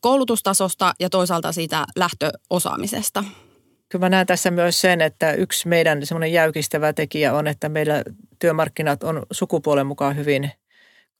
koulutustasosta 0.00 0.94
ja 1.00 1.10
toisaalta 1.10 1.52
siitä 1.52 1.86
lähtöosaamisesta. 1.96 3.24
Kyllä 3.88 4.04
mä 4.04 4.08
näen 4.08 4.26
tässä 4.26 4.50
myös 4.50 4.80
sen, 4.80 5.00
että 5.00 5.32
yksi 5.32 5.68
meidän 5.68 6.06
semmoinen 6.06 6.32
jäykistävä 6.32 6.92
tekijä 6.92 7.34
on, 7.34 7.46
että 7.46 7.68
meillä 7.68 8.02
työmarkkinat 8.38 9.02
on 9.02 9.22
sukupuolen 9.30 9.86
mukaan 9.86 10.16
hyvin 10.16 10.50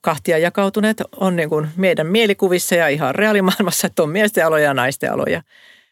kahtia 0.00 0.38
jakautuneet. 0.38 1.02
On 1.16 1.36
niin 1.36 1.48
kuin 1.48 1.68
meidän 1.76 2.06
mielikuvissa 2.06 2.74
ja 2.74 2.88
ihan 2.88 3.14
reaalimaailmassa, 3.14 3.86
että 3.86 4.02
on 4.02 4.10
miesten 4.10 4.46
aloja 4.46 4.64
ja 4.64 4.74
naisten 4.74 5.12
aloja. 5.12 5.42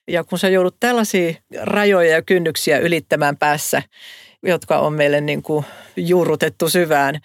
Ja 0.08 0.24
kun 0.24 0.38
sä 0.38 0.48
joudut 0.48 0.76
tällaisia 0.80 1.34
rajoja 1.62 2.10
ja 2.10 2.22
kynnyksiä 2.22 2.78
ylittämään 2.78 3.36
päässä, 3.36 3.82
jotka 4.42 4.78
on 4.78 4.92
meille 4.92 5.20
niin 5.20 5.42
kuin 5.42 5.64
juurrutettu 5.96 6.68
syvään, 6.68 7.20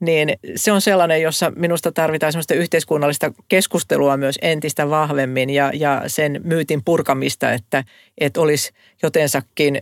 niin 0.00 0.32
se 0.56 0.72
on 0.72 0.80
sellainen, 0.80 1.22
jossa 1.22 1.52
minusta 1.56 1.92
tarvitaan 1.92 2.32
sellaista 2.32 2.54
yhteiskunnallista 2.54 3.32
keskustelua 3.48 4.16
myös 4.16 4.38
entistä 4.42 4.90
vahvemmin 4.90 5.50
ja, 5.50 5.70
ja 5.74 6.02
sen 6.06 6.40
myytin 6.44 6.84
purkamista, 6.84 7.52
että, 7.52 7.84
että 8.18 8.40
olisi 8.40 8.72
jotensakin 9.02 9.78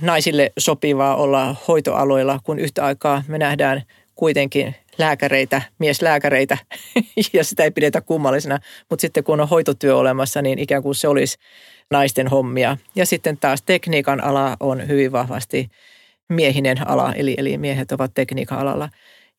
naisille 0.00 0.52
sopivaa 0.58 1.16
olla 1.16 1.56
hoitoaloilla, 1.68 2.40
kun 2.44 2.58
yhtä 2.58 2.84
aikaa 2.84 3.22
me 3.28 3.38
nähdään 3.38 3.82
kuitenkin 4.14 4.74
lääkäreitä, 4.98 5.62
mieslääkäreitä, 5.78 6.58
ja 7.32 7.44
sitä 7.44 7.62
ei 7.64 7.70
pidetä 7.70 8.00
kummallisena. 8.00 8.58
Mutta 8.90 9.00
sitten 9.00 9.24
kun 9.24 9.40
on 9.40 9.48
hoitotyö 9.48 9.96
olemassa, 9.96 10.42
niin 10.42 10.58
ikään 10.58 10.82
kuin 10.82 10.94
se 10.94 11.08
olisi 11.08 11.38
naisten 11.90 12.28
hommia. 12.28 12.76
Ja 12.94 13.06
sitten 13.06 13.36
taas 13.36 13.62
tekniikan 13.62 14.24
ala 14.24 14.56
on 14.60 14.88
hyvin 14.88 15.12
vahvasti 15.12 15.68
miehinen 16.28 16.88
ala, 16.88 17.14
eli, 17.14 17.34
eli 17.38 17.58
miehet 17.58 17.92
ovat 17.92 18.14
tekniikan 18.14 18.58
alalla. 18.58 18.88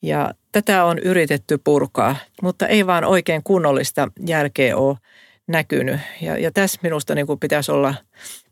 Ja 0.01 0.33
tätä 0.51 0.85
on 0.85 0.99
yritetty 0.99 1.57
purkaa, 1.57 2.15
mutta 2.41 2.67
ei 2.67 2.87
vaan 2.87 3.05
oikein 3.05 3.43
kunnollista 3.43 4.11
jälkeä 4.27 4.77
ole 4.77 4.97
näkynyt. 5.47 5.99
Ja, 6.21 6.37
ja 6.37 6.51
tässä 6.51 6.79
minusta 6.83 7.15
niin 7.15 7.27
kuin 7.27 7.39
pitäisi 7.39 7.71
olla, 7.71 7.95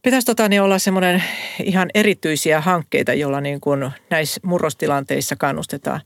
pitäisi 0.01 0.25
tota, 0.25 0.49
niin 0.49 0.61
olla 0.61 0.79
semmoinen 0.79 1.23
ihan 1.63 1.89
erityisiä 1.93 2.61
hankkeita, 2.61 3.13
joilla 3.13 3.41
niin 3.41 3.61
kuin 3.61 3.91
näissä 4.09 4.41
murrostilanteissa 4.43 5.35
kannustetaan. 5.35 6.01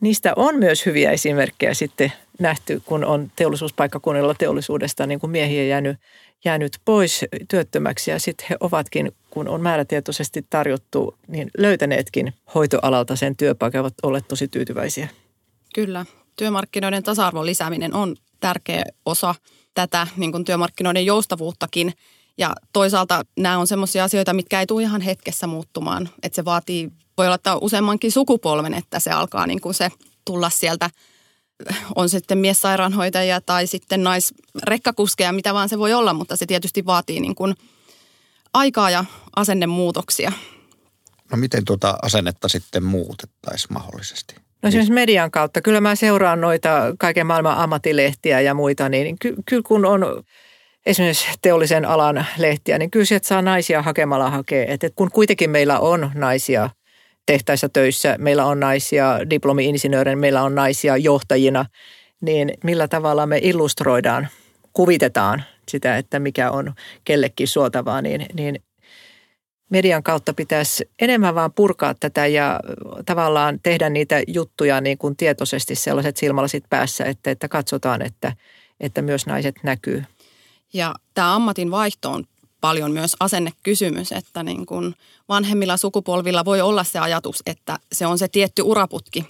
Niistä 0.00 0.32
on 0.36 0.58
myös 0.58 0.86
hyviä 0.86 1.10
esimerkkejä 1.10 1.74
sitten 1.74 2.12
nähty, 2.38 2.82
kun 2.84 3.04
on 3.04 3.30
teollisuuspaikkakunnilla 3.36 4.34
teollisuudesta 4.34 5.06
niin 5.06 5.20
kuin 5.20 5.30
miehiä 5.30 5.64
jäänyt, 5.64 5.98
jäänyt 6.44 6.78
pois 6.84 7.24
työttömäksi 7.48 8.10
ja 8.10 8.18
sitten 8.18 8.46
he 8.50 8.56
ovatkin, 8.60 9.12
kun 9.30 9.48
on 9.48 9.60
määrätietoisesti 9.60 10.46
tarjottu, 10.50 11.14
niin 11.28 11.50
löytäneetkin 11.58 12.34
hoitoalalta 12.54 13.16
sen 13.16 13.36
työpaikan, 13.36 13.80
ovat 13.80 13.94
olleet 14.02 14.28
tosi 14.28 14.48
tyytyväisiä. 14.48 15.08
Kyllä. 15.74 16.06
Työmarkkinoiden 16.36 17.02
tasa-arvon 17.02 17.46
lisääminen 17.46 17.94
on 17.94 18.16
tärkeä 18.40 18.82
osa 19.06 19.34
tätä 19.74 20.06
niin 20.16 20.32
kuin 20.32 20.44
työmarkkinoiden 20.44 21.06
joustavuuttakin. 21.06 21.92
Ja 22.38 22.54
toisaalta 22.72 23.22
nämä 23.38 23.58
on 23.58 23.66
sellaisia 23.66 24.04
asioita, 24.04 24.34
mitkä 24.34 24.60
ei 24.60 24.66
tule 24.66 24.82
ihan 24.82 25.00
hetkessä 25.00 25.46
muuttumaan. 25.46 26.08
Että 26.22 26.36
se 26.36 26.44
vaatii, 26.44 26.90
voi 27.18 27.26
olla, 27.26 27.34
että 27.34 27.56
useammankin 27.56 28.12
sukupolven, 28.12 28.74
että 28.74 29.00
se 29.00 29.10
alkaa 29.10 29.46
niin 29.46 29.60
kuin 29.60 29.74
se 29.74 29.88
tulla 30.24 30.50
sieltä 30.50 30.90
on 31.96 32.08
sitten 32.08 32.38
miessairaanhoitajia 32.38 33.40
tai 33.40 33.66
sitten 33.66 34.02
naisrekkakuskeja, 34.02 35.32
mitä 35.32 35.54
vaan 35.54 35.68
se 35.68 35.78
voi 35.78 35.92
olla, 35.92 36.12
mutta 36.12 36.36
se 36.36 36.46
tietysti 36.46 36.86
vaatii 36.86 37.20
niin 37.20 37.34
kuin 37.34 37.54
aikaa 38.54 38.90
ja 38.90 39.04
asennemuutoksia. 39.36 40.32
No 41.30 41.38
miten 41.38 41.64
tuota 41.64 41.98
asennetta 42.02 42.48
sitten 42.48 42.84
muutettaisiin 42.84 43.72
mahdollisesti? 43.72 44.34
No 44.62 44.68
esimerkiksi 44.68 44.92
median 44.92 45.30
kautta. 45.30 45.60
Kyllä 45.60 45.80
mä 45.80 45.94
seuraan 45.94 46.40
noita 46.40 46.70
kaiken 46.98 47.26
maailman 47.26 47.58
ammattilehtiä 47.58 48.40
ja 48.40 48.54
muita, 48.54 48.88
niin 48.88 49.18
ky- 49.18 49.36
kyllä 49.46 49.62
kun 49.66 49.84
on 49.84 50.24
esimerkiksi 50.88 51.28
teollisen 51.42 51.84
alan 51.84 52.26
lehtiä, 52.38 52.78
niin 52.78 52.90
kyllä 52.90 53.04
sieltä 53.04 53.28
saa 53.28 53.42
naisia 53.42 53.82
hakemalla 53.82 54.30
hakea. 54.30 54.64
Et, 54.68 54.84
et 54.84 54.92
kun 54.96 55.10
kuitenkin 55.10 55.50
meillä 55.50 55.78
on 55.78 56.10
naisia 56.14 56.70
tehtäissä 57.26 57.68
töissä, 57.68 58.16
meillä 58.18 58.44
on 58.44 58.60
naisia 58.60 59.18
diplomi-insinöörejä, 59.30 60.16
meillä 60.16 60.42
on 60.42 60.54
naisia 60.54 60.96
johtajina, 60.96 61.64
niin 62.20 62.52
millä 62.64 62.88
tavalla 62.88 63.26
me 63.26 63.38
illustroidaan, 63.42 64.28
kuvitetaan 64.72 65.42
sitä, 65.68 65.96
että 65.96 66.18
mikä 66.18 66.50
on 66.50 66.74
kellekin 67.04 67.48
suotavaa, 67.48 68.02
niin, 68.02 68.26
niin 68.34 68.62
median 69.70 70.02
kautta 70.02 70.34
pitäisi 70.34 70.90
enemmän 71.00 71.34
vaan 71.34 71.52
purkaa 71.52 71.94
tätä 72.00 72.26
ja 72.26 72.60
tavallaan 73.06 73.60
tehdä 73.62 73.90
niitä 73.90 74.22
juttuja 74.26 74.80
niin 74.80 74.98
kuin 74.98 75.16
tietoisesti 75.16 75.74
sellaiset 75.74 76.16
silmälasit 76.16 76.64
päässä, 76.70 77.04
että, 77.04 77.30
että 77.30 77.48
katsotaan, 77.48 78.02
että, 78.02 78.32
että 78.80 79.02
myös 79.02 79.26
naiset 79.26 79.54
näkyy. 79.62 80.02
Ja 80.72 80.94
tämä 81.14 81.34
ammatin 81.34 81.70
vaihto 81.70 82.10
on 82.10 82.24
paljon 82.60 82.90
myös 82.90 83.16
asennekysymys, 83.20 84.12
että 84.12 84.42
niin 84.42 84.66
kuin 84.66 84.94
vanhemmilla 85.28 85.76
sukupolvilla 85.76 86.44
voi 86.44 86.60
olla 86.60 86.84
se 86.84 86.98
ajatus, 86.98 87.42
että 87.46 87.78
se 87.92 88.06
on 88.06 88.18
se 88.18 88.28
tietty 88.28 88.62
uraputki, 88.62 89.24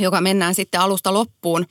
joka 0.00 0.20
mennään 0.20 0.54
sitten 0.54 0.80
alusta 0.80 1.14
loppuun. 1.14 1.66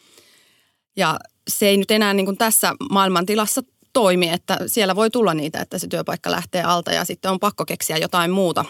Ja 0.96 1.20
se 1.48 1.68
ei 1.68 1.77
nyt 1.77 1.92
enää 1.92 2.13
niin 2.13 2.25
kuin 2.25 2.38
tässä 2.38 2.74
maailmantilassa 2.92 3.62
toimi, 3.94 4.30
että 4.30 4.60
siellä 4.68 4.96
voi 4.96 5.10
tulla 5.10 5.34
niitä, 5.34 5.60
että 5.60 5.80
se 5.80 5.88
työpaikka 5.88 6.32
lähtee 6.32 6.63
alta 6.63 6.92
ja 6.92 7.06
sitten 7.06 7.32
on 7.32 7.39
pakko 7.39 7.65
keksiä 7.65 7.98
jotain 7.98 8.32
muuta, 8.32 8.65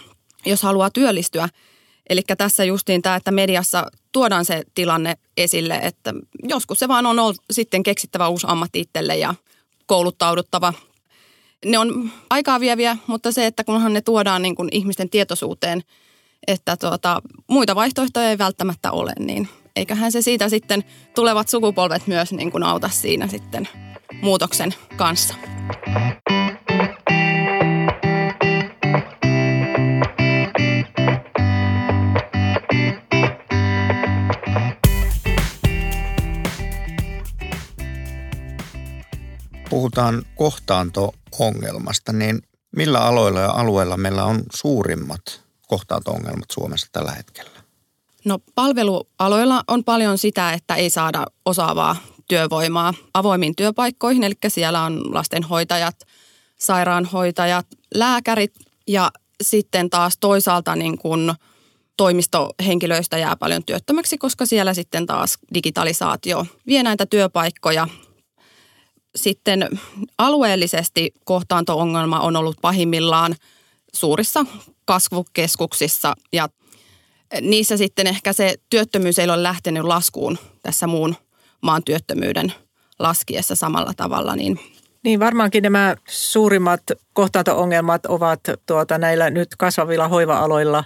jos 0.45 0.63
haluaa 0.63 0.89
työllistyä. 0.89 1.49
Eli 2.09 2.21
tässä 2.37 2.63
justiin 2.63 3.01
tämä, 3.01 3.15
että 3.15 3.31
mediassa 3.31 3.91
tuodaan 4.11 4.45
se 4.45 4.63
tilanne 4.75 5.17
esille, 5.37 5.75
että 5.75 6.13
joskus 6.43 6.79
se 6.79 6.87
vaan 6.87 7.05
on 7.05 7.35
sitten 7.51 7.83
keksittävä 7.83 8.27
uusi 8.27 8.47
ammatti 8.49 8.79
itselle 8.79 9.17
ja 9.17 9.35
kouluttauduttava. 9.85 10.73
Ne 11.65 11.79
on 11.79 12.11
aikaa 12.29 12.59
vieviä, 12.59 12.97
mutta 13.07 13.31
se, 13.31 13.45
että 13.45 13.63
kunhan 13.63 13.93
ne 13.93 14.01
tuodaan 14.01 14.41
niin 14.41 14.55
kuin 14.55 14.69
ihmisten 14.71 15.09
tietoisuuteen, 15.09 15.81
että 16.47 16.77
tuota, 16.77 17.21
muita 17.47 17.75
vaihtoehtoja 17.75 18.29
ei 18.29 18.37
välttämättä 18.37 18.91
ole, 18.91 19.13
niin 19.19 19.49
eiköhän 19.75 20.11
se 20.11 20.21
siitä 20.21 20.49
sitten 20.49 20.83
tulevat 21.15 21.49
sukupolvet 21.49 22.07
myös 22.07 22.33
niin 22.33 22.51
kuin 22.51 22.63
auta 22.63 22.89
siinä 22.89 23.27
sitten 23.27 23.67
muutoksen 24.21 24.73
kanssa. 24.95 25.35
Puhutaan 39.69 40.25
kohtaanto-ongelmasta, 40.35 42.13
niin 42.13 42.41
millä 42.75 42.99
aloilla 42.99 43.39
ja 43.39 43.51
alueilla 43.51 43.97
meillä 43.97 44.23
on 44.23 44.43
suurimmat 44.55 45.41
kohtaanto-ongelmat 45.67 46.51
Suomessa 46.51 46.87
tällä 46.91 47.11
hetkellä? 47.11 47.63
No 48.25 48.39
palvelualoilla 48.55 49.63
on 49.67 49.83
paljon 49.83 50.17
sitä, 50.17 50.53
että 50.53 50.75
ei 50.75 50.89
saada 50.89 51.25
osaavaa 51.45 51.95
työvoimaa 52.27 52.93
avoimiin 53.13 53.55
työpaikkoihin, 53.55 54.23
eli 54.23 54.33
siellä 54.47 54.81
on 54.81 55.13
lastenhoitajat, 55.13 55.95
sairaanhoitajat, 56.59 57.67
lääkärit 57.95 58.53
ja 58.87 59.11
sitten 59.43 59.89
taas 59.89 60.17
toisaalta 60.19 60.75
niin 60.75 60.97
kuin 60.97 61.33
toimistohenkilöistä 61.97 63.17
jää 63.17 63.35
paljon 63.35 63.63
työttömäksi, 63.65 64.17
koska 64.17 64.45
siellä 64.45 64.73
sitten 64.73 65.05
taas 65.05 65.37
digitalisaatio 65.53 66.45
vie 66.67 66.83
näitä 66.83 67.05
työpaikkoja. 67.05 67.87
Sitten 69.15 69.69
alueellisesti 70.17 71.11
kohtaanto-ongelma 71.25 72.19
on 72.19 72.35
ollut 72.35 72.57
pahimmillaan 72.61 73.35
suurissa 73.93 74.45
kasvukeskuksissa 74.85 76.13
ja 76.33 76.49
niissä 77.41 77.77
sitten 77.77 78.07
ehkä 78.07 78.33
se 78.33 78.55
työttömyys 78.69 79.19
ei 79.19 79.25
ole 79.25 79.43
lähtenyt 79.43 79.83
laskuun 79.83 80.37
tässä 80.63 80.87
muun 80.87 81.15
maan 81.61 81.83
työttömyyden 81.83 82.53
laskiessa 82.99 83.55
samalla 83.55 83.93
tavalla. 83.97 84.35
Niin, 84.35 84.59
niin 85.03 85.19
varmaankin 85.19 85.63
nämä 85.63 85.95
suurimmat 86.09 86.81
kohtaanto-ongelmat 87.13 88.05
ovat 88.05 88.39
tuota 88.65 88.97
näillä 88.97 89.29
nyt 89.29 89.49
kasvavilla 89.57 90.07
hoiva-aloilla, 90.07 90.83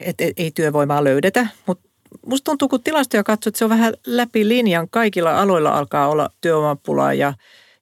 että 0.00 0.24
ei 0.36 0.50
työvoimaa 0.50 1.04
löydetä, 1.04 1.46
mutta 1.66 1.85
musta 2.26 2.44
tuntuu, 2.44 2.68
kun 2.68 2.82
tilastoja 2.82 3.24
katsoo, 3.24 3.48
että 3.48 3.58
se 3.58 3.64
on 3.64 3.70
vähän 3.70 3.94
läpi 4.06 4.48
linjan. 4.48 4.88
Kaikilla 4.90 5.40
aloilla 5.40 5.70
alkaa 5.70 6.08
olla 6.08 6.30
työvoimapulaa 6.40 7.14
ja 7.14 7.34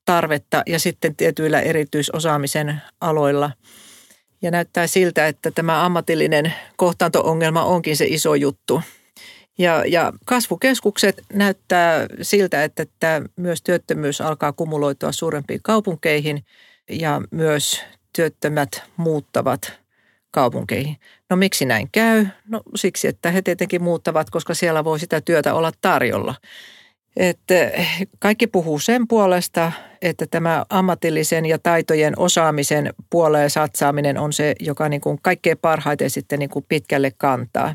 tarvetta 0.04 0.62
ja 0.66 0.78
sitten 0.78 1.16
tietyillä 1.16 1.60
erityisosaamisen 1.60 2.82
aloilla. 3.00 3.50
Ja 4.42 4.50
näyttää 4.50 4.86
siltä, 4.86 5.28
että 5.28 5.50
tämä 5.50 5.84
ammatillinen 5.84 6.54
kohtaanto-ongelma 6.76 7.64
onkin 7.64 7.96
se 7.96 8.06
iso 8.08 8.34
juttu. 8.34 8.82
Ja, 9.58 9.84
ja 9.86 10.12
kasvukeskukset 10.24 11.22
näyttää 11.32 12.06
siltä, 12.22 12.64
että, 12.64 12.82
että 12.82 13.22
myös 13.36 13.62
työttömyys 13.62 14.20
alkaa 14.20 14.52
kumuloitua 14.52 15.12
suurempiin 15.12 15.60
kaupunkeihin 15.62 16.44
ja 16.90 17.20
myös 17.30 17.82
työttömät 18.16 18.82
muuttavat 18.96 19.83
kaupunkeihin. 20.34 20.96
No 21.30 21.36
miksi 21.36 21.64
näin 21.64 21.88
käy? 21.92 22.26
No 22.48 22.62
siksi, 22.74 23.08
että 23.08 23.30
he 23.30 23.42
tietenkin 23.42 23.82
muuttavat, 23.82 24.30
koska 24.30 24.54
siellä 24.54 24.84
voi 24.84 25.00
sitä 25.00 25.20
työtä 25.20 25.54
olla 25.54 25.72
tarjolla. 25.80 26.34
Että 27.16 27.54
kaikki 28.18 28.46
puhuu 28.46 28.78
sen 28.78 29.08
puolesta, 29.08 29.72
että 30.02 30.26
tämä 30.30 30.64
ammatillisen 30.70 31.46
ja 31.46 31.58
taitojen 31.58 32.18
osaamisen 32.18 32.94
puoleen 33.10 33.50
satsaaminen 33.50 34.18
on 34.18 34.32
se, 34.32 34.54
joka 34.60 34.88
niin 34.88 35.00
kuin 35.00 35.18
kaikkein 35.22 35.58
parhaiten 35.58 36.10
sitten 36.10 36.38
niin 36.38 36.50
kuin 36.50 36.64
pitkälle 36.68 37.12
kantaa. 37.18 37.74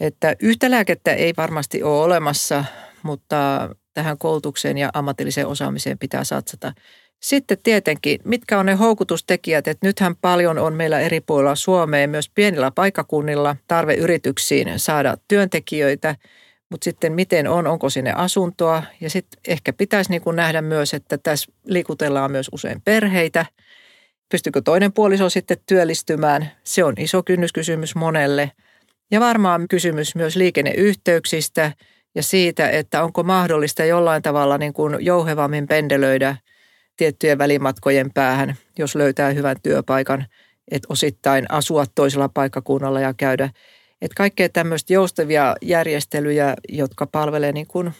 Että 0.00 0.36
yhtä 0.40 0.70
lääkettä 0.70 1.12
ei 1.14 1.32
varmasti 1.36 1.82
ole 1.82 2.04
olemassa, 2.04 2.64
mutta 3.02 3.70
tähän 3.94 4.18
koulutukseen 4.18 4.78
ja 4.78 4.90
ammatilliseen 4.94 5.46
osaamiseen 5.46 5.98
pitää 5.98 6.24
satsata. 6.24 6.72
Sitten 7.20 7.58
tietenkin, 7.62 8.20
mitkä 8.24 8.58
on 8.58 8.66
ne 8.66 8.74
houkutustekijät, 8.74 9.68
että 9.68 9.86
nythän 9.86 10.16
paljon 10.16 10.58
on 10.58 10.74
meillä 10.74 11.00
eri 11.00 11.20
puolilla 11.20 11.54
Suomea, 11.54 12.08
myös 12.08 12.30
pienillä 12.34 12.70
paikkakunnilla 12.70 13.56
tarve 13.68 13.94
yrityksiin 13.94 14.72
saada 14.76 15.16
työntekijöitä, 15.28 16.16
mutta 16.70 16.84
sitten 16.84 17.12
miten 17.12 17.48
on, 17.48 17.66
onko 17.66 17.90
sinne 17.90 18.12
asuntoa 18.12 18.82
ja 19.00 19.10
sitten 19.10 19.40
ehkä 19.48 19.72
pitäisi 19.72 20.10
niin 20.10 20.22
kuin 20.22 20.36
nähdä 20.36 20.62
myös, 20.62 20.94
että 20.94 21.18
tässä 21.18 21.52
liikutellaan 21.64 22.30
myös 22.30 22.48
usein 22.52 22.82
perheitä. 22.82 23.46
Pystykö 24.28 24.62
toinen 24.64 24.92
puoliso 24.92 25.30
sitten 25.30 25.56
työllistymään? 25.66 26.50
Se 26.64 26.84
on 26.84 26.94
iso 26.98 27.22
kynnyskysymys 27.22 27.94
monelle. 27.94 28.50
Ja 29.10 29.20
varmaan 29.20 29.68
kysymys 29.68 30.14
myös 30.14 30.36
liikenneyhteyksistä 30.36 31.72
ja 32.14 32.22
siitä, 32.22 32.70
että 32.70 33.02
onko 33.04 33.22
mahdollista 33.22 33.84
jollain 33.84 34.22
tavalla 34.22 34.58
niin 34.58 34.72
kuin 34.72 34.96
jouhevammin 35.00 35.66
pendelöidä 35.66 36.36
tiettyjen 37.00 37.38
välimatkojen 37.38 38.10
päähän, 38.14 38.56
jos 38.78 38.94
löytää 38.94 39.30
hyvän 39.30 39.56
työpaikan, 39.62 40.26
että 40.70 40.86
osittain 40.90 41.46
asua 41.48 41.84
toisella 41.94 42.28
paikkakunnalla 42.28 43.00
ja 43.00 43.14
käydä. 43.14 43.50
Että 44.02 44.14
kaikkea 44.16 44.48
tämmöistä 44.48 44.92
joustavia 44.92 45.56
järjestelyjä, 45.62 46.54
jotka 46.68 47.06
palvelee 47.06 47.52
niin, 47.52 47.66
kuin, 47.66 47.92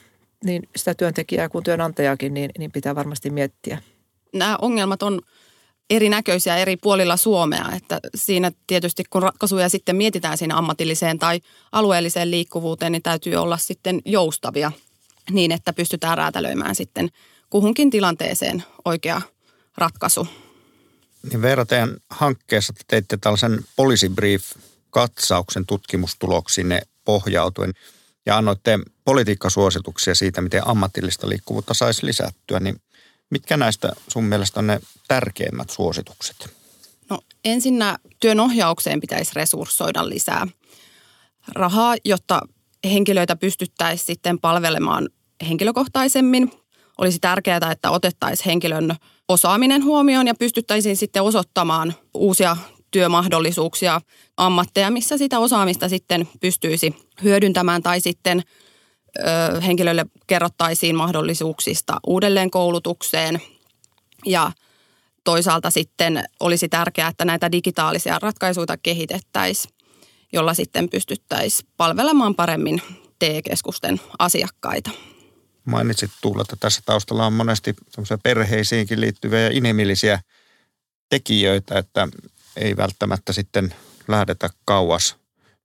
niin 0.45 0.63
sitä 0.77 0.95
työntekijää 0.95 1.49
kuin 1.49 1.65
työnantajakin, 1.65 2.35
niin, 2.35 2.51
niin 2.59 2.73
pitää 2.73 2.95
varmasti 2.95 3.31
miettiä. 3.31 3.79
Nämä 4.35 4.59
ongelmat 4.61 5.03
on 5.03 5.21
erinäköisiä 5.91 6.57
eri 6.57 6.77
puolilla 6.77 7.17
Suomea. 7.17 7.65
Että 7.77 8.01
siinä 8.15 8.53
tietysti 8.67 9.05
kun 9.11 9.23
ratkaisuja 9.23 9.69
sitten 9.69 9.97
mietitään 9.97 10.39
siinä 10.39 10.57
ammatilliseen 10.57 11.19
tai 11.19 11.41
alueelliseen 11.73 12.31
liikkuvuuteen, 12.31 12.93
niin 12.93 13.03
täytyy 13.03 13.37
olla 13.37 13.57
sitten 13.57 14.01
joustavia 14.05 14.73
niin, 15.31 15.53
että 15.53 15.73
pystytään 15.73 16.19
räätälöimään 16.19 16.75
sitten 16.75 17.09
kuhunkin 17.51 17.91
tilanteeseen 17.91 18.65
oikea 18.85 19.23
ratkaisu. 19.77 20.29
Niin 21.31 21.43
Veera, 21.43 21.67
teidän 21.67 21.97
hankkeessa 22.11 22.73
te 22.73 22.81
teitte 22.89 23.17
tällaisen 23.17 23.65
policy 23.77 24.09
brief-katsauksen 24.09 25.67
tutkimustuloksinne 25.67 26.83
pohjautuen 27.05 27.73
ja 28.27 28.37
annoitte 28.37 28.79
politiikkasuosituksia 29.05 30.15
siitä, 30.15 30.41
miten 30.41 30.69
ammatillista 30.69 31.29
liikkuvuutta 31.29 31.75
saisi 31.75 32.07
lisättyä. 32.07 32.61
Niin 32.61 32.81
mitkä 33.31 33.57
näistä 33.57 33.93
sun 34.09 34.25
mielestä 34.25 34.61
on 34.61 34.67
ne 34.67 34.81
tärkeimmät 35.09 35.71
suositukset? 35.71 36.51
No 37.11 37.21
ensinnä 37.45 37.99
työn 38.21 38.41
ohjaukseen 38.41 39.01
pitäisi 39.01 39.33
resurssoida 39.35 40.09
lisää 40.09 40.47
rahaa, 41.49 41.97
jotta 42.05 42.41
henkilöitä 42.85 43.37
pystyttäisiin 43.37 44.07
sitten 44.07 44.39
palvelemaan 44.39 45.09
henkilökohtaisemmin 45.49 46.53
olisi 47.01 47.19
tärkeää, 47.19 47.71
että 47.71 47.91
otettaisiin 47.91 48.45
henkilön 48.47 48.97
osaaminen 49.29 49.85
huomioon 49.85 50.27
ja 50.27 50.35
pystyttäisiin 50.35 50.97
sitten 50.97 51.23
osoittamaan 51.23 51.95
uusia 52.15 52.57
työmahdollisuuksia, 52.91 54.01
ammatteja, 54.37 54.91
missä 54.91 55.19
sitä 55.19 55.39
osaamista 55.39 55.89
sitten 55.89 56.29
pystyisi 56.41 56.95
hyödyntämään 57.23 57.83
tai 57.83 58.01
sitten 58.01 58.43
ö, 59.19 59.61
henkilölle 59.61 60.07
kerrottaisiin 60.27 60.97
mahdollisuuksista 60.97 61.97
uudelleenkoulutukseen 62.07 63.43
ja 64.27 64.53
toisaalta 65.25 65.71
sitten 65.71 66.25
olisi 66.41 66.69
tärkeää, 66.69 67.09
että 67.09 67.25
näitä 67.25 67.53
digitaalisia 67.53 68.19
ratkaisuja 68.23 68.77
kehitettäisiin, 68.83 69.75
jolla 70.33 70.55
sitten 70.55 70.89
pystyttäisiin 70.89 71.69
palvelemaan 71.77 72.35
paremmin 72.35 72.83
TE-keskusten 73.19 74.01
asiakkaita. 74.19 74.91
Mainitsit 75.65 76.11
Tuula, 76.21 76.43
että 76.43 76.57
tässä 76.61 76.83
taustalla 76.85 77.27
on 77.27 77.33
monesti 77.33 77.75
perheisiinkin 78.23 79.01
liittyviä 79.01 79.41
ja 79.41 79.51
inhimillisiä 79.53 80.21
tekijöitä, 81.09 81.79
että 81.79 82.09
ei 82.57 82.77
välttämättä 82.77 83.33
sitten 83.33 83.75
lähdetä 84.09 84.51
kauas 84.65 85.17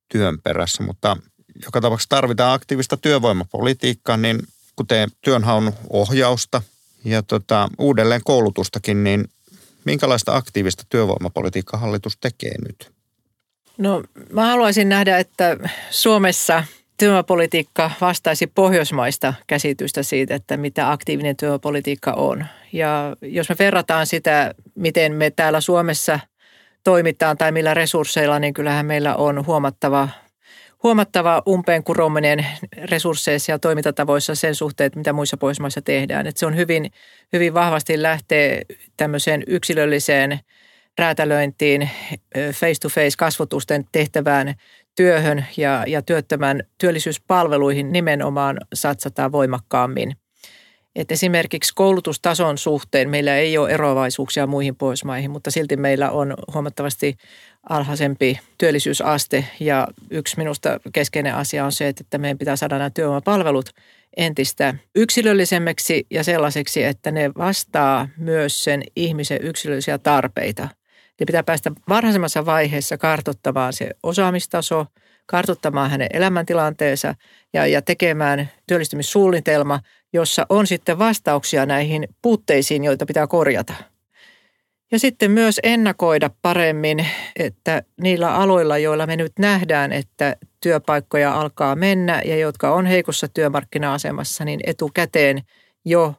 työn 0.08 0.38
perässä, 0.42 0.82
mutta 0.82 1.16
joka 1.64 1.80
tapauksessa 1.80 2.08
tarvitaan 2.08 2.54
aktiivista 2.54 2.96
työvoimapolitiikkaa, 2.96 4.16
niin 4.16 4.42
kuten 4.76 5.10
työnhaun 5.20 5.72
ohjausta 5.90 6.62
ja 7.04 7.22
tota, 7.22 7.68
uudelleen 7.78 8.20
koulutustakin, 8.24 9.04
niin 9.04 9.30
minkälaista 9.84 10.36
aktiivista 10.36 10.84
työvoimapolitiikkaa 10.88 11.80
hallitus 11.80 12.16
tekee 12.20 12.54
nyt? 12.68 12.92
No 13.78 14.02
mä 14.32 14.46
haluaisin 14.46 14.88
nähdä, 14.88 15.18
että 15.18 15.56
Suomessa– 15.90 16.64
työvoimapolitiikka 16.98 17.90
vastaisi 18.00 18.46
pohjoismaista 18.46 19.34
käsitystä 19.46 20.02
siitä, 20.02 20.34
että 20.34 20.56
mitä 20.56 20.90
aktiivinen 20.90 21.36
työvoimapolitiikka 21.36 22.12
on. 22.12 22.46
Ja 22.72 23.16
jos 23.22 23.48
me 23.48 23.56
verrataan 23.58 24.06
sitä, 24.06 24.54
miten 24.74 25.12
me 25.12 25.30
täällä 25.30 25.60
Suomessa 25.60 26.20
toimitaan 26.84 27.38
tai 27.38 27.52
millä 27.52 27.74
resursseilla, 27.74 28.38
niin 28.38 28.54
kyllähän 28.54 28.86
meillä 28.86 29.16
on 29.16 29.46
huomattava, 29.46 30.08
huomattava 30.82 31.42
umpeen 31.48 31.84
kurominen 31.84 32.46
resursseissa 32.82 33.52
ja 33.52 33.58
toimintatavoissa 33.58 34.34
sen 34.34 34.54
suhteen, 34.54 34.90
mitä 34.94 35.12
muissa 35.12 35.36
Pohjoismaissa 35.36 35.82
tehdään. 35.82 36.26
Että 36.26 36.38
se 36.38 36.46
on 36.46 36.56
hyvin, 36.56 36.90
hyvin 37.32 37.54
vahvasti 37.54 38.02
lähtee 38.02 38.62
tämmöiseen 38.96 39.42
yksilölliseen 39.46 40.40
räätälöintiin, 40.98 41.90
face-to-face 42.36 43.16
kasvotusten 43.18 43.84
tehtävään 43.92 44.54
työhön 44.96 45.46
ja, 45.56 45.84
ja 45.86 46.02
työttömän 46.02 46.62
työllisyyspalveluihin 46.78 47.92
nimenomaan 47.92 48.58
satsataan 48.74 49.32
voimakkaammin. 49.32 50.12
Et 50.96 51.12
esimerkiksi 51.12 51.72
koulutustason 51.74 52.58
suhteen 52.58 53.10
meillä 53.10 53.36
ei 53.36 53.58
ole 53.58 53.70
eroavaisuuksia 53.70 54.46
muihin 54.46 54.76
Pohjoismaihin, 54.76 55.30
mutta 55.30 55.50
silti 55.50 55.76
meillä 55.76 56.10
on 56.10 56.34
huomattavasti 56.54 57.16
alhaisempi 57.68 58.40
työllisyysaste. 58.58 59.44
Ja 59.60 59.88
yksi 60.10 60.36
minusta 60.36 60.80
keskeinen 60.92 61.34
asia 61.34 61.64
on 61.64 61.72
se, 61.72 61.88
että 61.88 62.18
meidän 62.18 62.38
pitää 62.38 62.56
saada 62.56 62.78
nämä 62.78 62.90
työvoimapalvelut 62.90 63.70
entistä 64.16 64.74
yksilöllisemmiksi 64.94 66.06
ja 66.10 66.24
sellaiseksi, 66.24 66.84
että 66.84 67.10
ne 67.10 67.30
vastaa 67.38 68.08
myös 68.16 68.64
sen 68.64 68.82
ihmisen 68.96 69.38
yksilöllisiä 69.42 69.98
tarpeita– 69.98 70.68
niin 71.20 71.26
pitää 71.26 71.42
päästä 71.42 71.72
varhaisemmassa 71.88 72.46
vaiheessa 72.46 72.98
kartottamaan 72.98 73.72
se 73.72 73.90
osaamistaso, 74.02 74.86
kartottamaan 75.26 75.90
hänen 75.90 76.08
elämäntilanteensa 76.12 77.14
ja, 77.52 77.66
ja 77.66 77.82
tekemään 77.82 78.50
työllistymissuunnitelma, 78.66 79.80
jossa 80.12 80.46
on 80.48 80.66
sitten 80.66 80.98
vastauksia 80.98 81.66
näihin 81.66 82.08
puutteisiin, 82.22 82.84
joita 82.84 83.06
pitää 83.06 83.26
korjata. 83.26 83.74
Ja 84.92 84.98
sitten 84.98 85.30
myös 85.30 85.60
ennakoida 85.62 86.30
paremmin, 86.42 87.06
että 87.36 87.82
niillä 88.00 88.34
aloilla, 88.34 88.78
joilla 88.78 89.06
me 89.06 89.16
nyt 89.16 89.32
nähdään, 89.38 89.92
että 89.92 90.36
työpaikkoja 90.62 91.40
alkaa 91.40 91.76
mennä 91.76 92.22
ja 92.24 92.36
jotka 92.36 92.74
on 92.74 92.86
heikossa 92.86 93.28
työmarkkina-asemassa, 93.28 94.44
niin 94.44 94.60
etukäteen 94.66 95.42
jo 95.84 96.14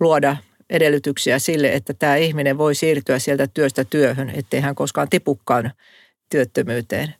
luoda 0.00 0.36
edellytyksiä 0.70 1.38
sille, 1.38 1.72
että 1.72 1.94
tämä 1.94 2.16
ihminen 2.16 2.58
voi 2.58 2.74
siirtyä 2.74 3.18
sieltä 3.18 3.46
työstä 3.46 3.84
työhön, 3.84 4.30
ettei 4.30 4.60
hän 4.60 4.74
koskaan 4.74 5.08
tipukkaan 5.08 5.72
työttömyyteen. 6.30 7.14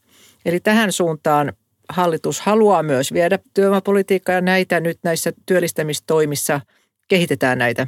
Eli 0.45 0.61
tähän 0.61 0.93
suuntaan 0.93 1.53
hallitus 1.89 2.41
haluaa 2.41 2.83
myös 2.83 3.13
viedä 3.13 3.39
työvoimapolitiikkaa 3.55 4.35
ja 4.35 4.41
näitä 4.41 4.81
nyt 4.81 4.99
näissä 5.03 5.33
työllistämistoimissa 5.47 6.61
kehitetään 7.09 7.59
näitä 7.59 7.87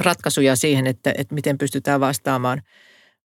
ratkaisuja 0.00 0.56
siihen, 0.56 0.86
että, 0.86 1.14
että 1.18 1.34
miten 1.34 1.58
pystytään 1.58 2.00
vastaamaan 2.00 2.62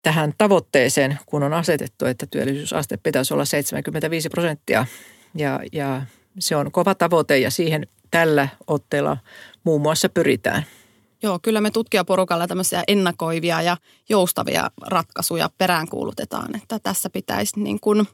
tähän 0.03 0.33
tavoitteeseen, 0.39 1.19
kun 1.27 1.43
on 1.43 1.55
asetettu, 1.55 2.07
että 2.07 2.27
työllisyysaste 2.27 2.97
pitäisi 2.97 3.35
olla 3.35 3.45
75 3.45 4.29
prosenttia 4.29 4.87
ja, 5.35 5.61
ja 5.73 6.03
Se 6.39 6.57
on 6.57 6.73
kova 6.73 6.95
tavoite 6.95 7.39
ja 7.39 7.51
siihen 7.51 7.87
tällä 8.11 8.49
otteella 8.67 9.17
muun 9.65 9.81
muassa 9.81 10.09
pyritään. 10.09 10.67
Joo, 11.23 11.39
kyllä 11.43 11.61
me 11.61 11.71
tutkijaporukalla 11.71 12.47
tämmöisiä 12.47 12.85
ennakoivia 12.89 13.63
ja 13.63 13.77
joustavia 14.09 14.71
ratkaisuja 14.83 15.51
peräänkuulutetaan, 15.59 16.57
että 16.57 16.79
tässä 16.79 17.11
pitäisi 17.11 17.61
niin 17.61 17.81
kuin 17.81 18.09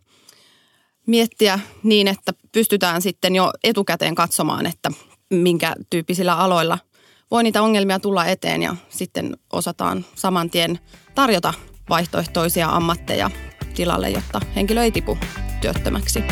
miettiä 1.06 1.60
niin, 1.82 2.08
että 2.08 2.32
pystytään 2.52 3.02
sitten 3.02 3.34
jo 3.34 3.50
etukäteen 3.64 4.14
katsomaan, 4.14 4.66
että 4.66 4.90
minkä 5.30 5.74
tyyppisillä 5.90 6.36
aloilla 6.36 6.78
voi 7.30 7.42
niitä 7.42 7.62
ongelmia 7.62 8.00
tulla 8.00 8.26
eteen 8.26 8.62
ja 8.62 8.76
sitten 8.88 9.36
osataan 9.52 10.04
saman 10.14 10.50
tien 10.50 10.78
tarjota 11.14 11.54
vaihtoehtoisia 11.88 12.68
ammatteja 12.68 13.30
tilalle, 13.74 14.10
jotta 14.10 14.40
henkilö 14.56 14.82
ei 14.82 14.92
tipu 14.92 15.18
työttömäksi. 15.60 16.24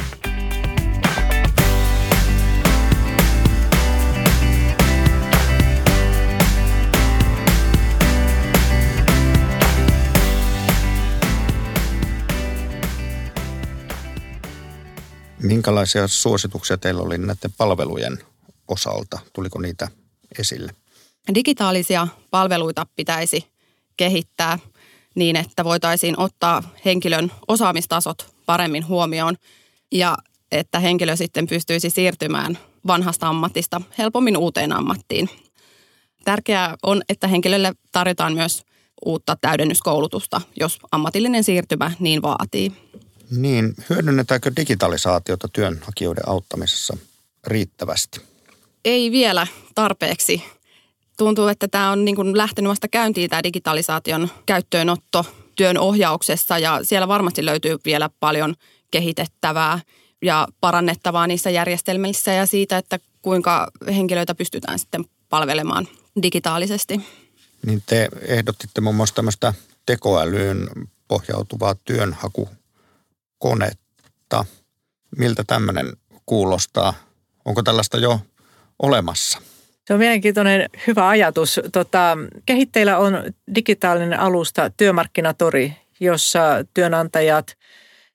Minkälaisia 15.50 16.08
suosituksia 16.08 16.78
teillä 16.78 17.02
oli 17.02 17.18
näiden 17.18 17.52
palvelujen 17.58 18.18
osalta? 18.68 19.18
Tuliko 19.32 19.58
niitä 19.58 19.88
esille? 20.38 20.74
Digitaalisia 21.34 22.08
palveluita 22.30 22.86
pitäisi 22.96 23.46
kehittää 23.96 24.58
niin, 25.14 25.36
että 25.36 25.64
voitaisiin 25.64 26.18
ottaa 26.18 26.62
henkilön 26.84 27.32
osaamistasot 27.48 28.34
paremmin 28.46 28.88
huomioon 28.88 29.36
ja 29.92 30.18
että 30.52 30.80
henkilö 30.80 31.16
sitten 31.16 31.46
pystyisi 31.46 31.90
siirtymään 31.90 32.58
vanhasta 32.86 33.28
ammatista 33.28 33.80
helpommin 33.98 34.36
uuteen 34.36 34.72
ammattiin. 34.72 35.30
Tärkeää 36.24 36.76
on, 36.82 37.02
että 37.08 37.28
henkilölle 37.28 37.72
tarjotaan 37.92 38.34
myös 38.34 38.62
uutta 39.04 39.36
täydennyskoulutusta, 39.40 40.40
jos 40.60 40.78
ammatillinen 40.92 41.44
siirtymä 41.44 41.92
niin 41.98 42.22
vaatii. 42.22 42.72
Niin, 43.30 43.74
hyödynnetäänkö 43.90 44.52
digitalisaatiota 44.56 45.48
työnhakijoiden 45.48 46.28
auttamisessa 46.28 46.96
riittävästi? 47.46 48.20
Ei 48.84 49.10
vielä 49.10 49.46
tarpeeksi. 49.74 50.44
Tuntuu, 51.18 51.48
että 51.48 51.68
tämä 51.68 51.90
on 51.90 52.04
niin 52.04 52.16
kuin 52.16 52.36
lähtenyt 52.36 52.70
vasta 52.70 52.88
käyntiin 52.88 53.30
tämä 53.30 53.42
digitalisaation 53.42 54.28
käyttöönotto 54.46 55.26
työn 55.56 55.78
ohjauksessa 55.78 56.58
ja 56.58 56.80
siellä 56.82 57.08
varmasti 57.08 57.44
löytyy 57.44 57.78
vielä 57.84 58.10
paljon 58.20 58.54
kehitettävää 58.90 59.80
ja 60.22 60.48
parannettavaa 60.60 61.26
niissä 61.26 61.50
järjestelmissä 61.50 62.32
ja 62.32 62.46
siitä, 62.46 62.78
että 62.78 62.98
kuinka 63.22 63.70
henkilöitä 63.86 64.34
pystytään 64.34 64.78
sitten 64.78 65.04
palvelemaan 65.28 65.88
digitaalisesti. 66.22 67.00
Niin 67.66 67.82
te 67.86 68.08
ehdottitte 68.20 68.80
muun 68.80 68.96
muassa 68.96 69.14
tämmöistä 69.14 69.54
tekoälyyn 69.86 70.68
pohjautuvaa 71.08 71.74
työnhaku 71.84 72.48
konetta. 73.40 74.44
Miltä 75.16 75.44
tämmöinen 75.46 75.86
kuulostaa? 76.26 76.94
Onko 77.44 77.62
tällaista 77.62 77.98
jo 77.98 78.20
olemassa? 78.82 79.38
Se 79.86 79.94
on 79.94 79.98
mielenkiintoinen 79.98 80.70
hyvä 80.86 81.08
ajatus. 81.08 81.60
Tota, 81.72 82.18
kehitteillä 82.46 82.98
on 82.98 83.24
digitaalinen 83.54 84.20
alusta 84.20 84.70
Työmarkkinatori, 84.76 85.72
jossa 86.00 86.40
työnantajat, 86.74 87.56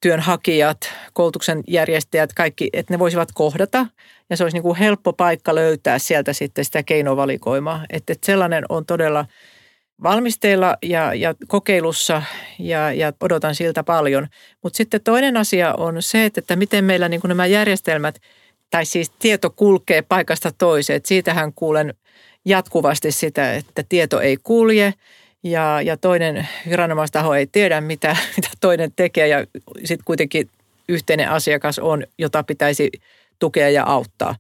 työnhakijat, 0.02 0.78
koulutuksen 1.14 1.64
järjestäjät, 1.68 2.34
kaikki, 2.34 2.70
että 2.74 2.94
ne 2.94 3.00
voisivat 3.00 3.30
kohdata. 3.34 3.86
Ja 4.30 4.38
se 4.38 4.44
olisi 4.44 4.56
niin 4.56 4.64
kuin 4.64 4.78
helppo 4.78 5.14
paikka 5.14 5.56
löytää 5.56 6.00
sieltä 6.00 6.34
sitten 6.34 6.66
sitä 6.66 6.84
keinovalikoimaa. 6.84 7.86
Että, 7.90 8.14
että 8.14 8.26
sellainen 8.26 8.64
on 8.70 8.86
todella 8.86 9.26
valmisteilla 10.04 10.78
ja, 10.84 11.14
ja 11.14 11.36
kokeilussa 11.48 12.22
ja, 12.60 12.94
ja 12.94 13.14
odotan 13.22 13.56
siltä 13.56 13.84
paljon. 13.84 14.28
Mutta 14.64 14.78
sitten 14.78 15.02
toinen 15.02 15.38
asia 15.38 15.74
on 15.74 16.02
se, 16.02 16.26
että, 16.26 16.40
että 16.40 16.56
miten 16.56 16.86
meillä 16.86 17.10
niin 17.10 17.22
nämä 17.28 17.46
järjestelmät, 17.46 18.22
tai 18.70 18.86
siis 18.86 19.12
tieto 19.20 19.50
kulkee 19.50 20.02
paikasta 20.02 20.52
toiseen. 20.58 20.98
Et 20.98 21.06
siitähän 21.06 21.54
kuulen 21.54 21.94
jatkuvasti 22.46 23.12
sitä, 23.12 23.54
että 23.54 23.84
tieto 23.90 24.22
ei 24.22 24.38
kulje 24.44 24.94
ja, 25.44 25.82
ja 25.82 25.98
toinen 25.98 26.48
viranomaistaho 26.70 27.34
ei 27.34 27.48
tiedä, 27.48 27.82
mitä, 27.82 28.18
mitä 28.38 28.50
toinen 28.62 28.92
tekee 28.96 29.28
ja 29.28 29.46
sitten 29.78 30.06
kuitenkin 30.06 30.50
yhteinen 30.90 31.30
asiakas 31.30 31.80
on, 31.80 32.04
jota 32.18 32.44
pitäisi 32.44 32.92
tukea 33.40 33.70
ja 33.70 33.84
auttaa. 33.84 34.36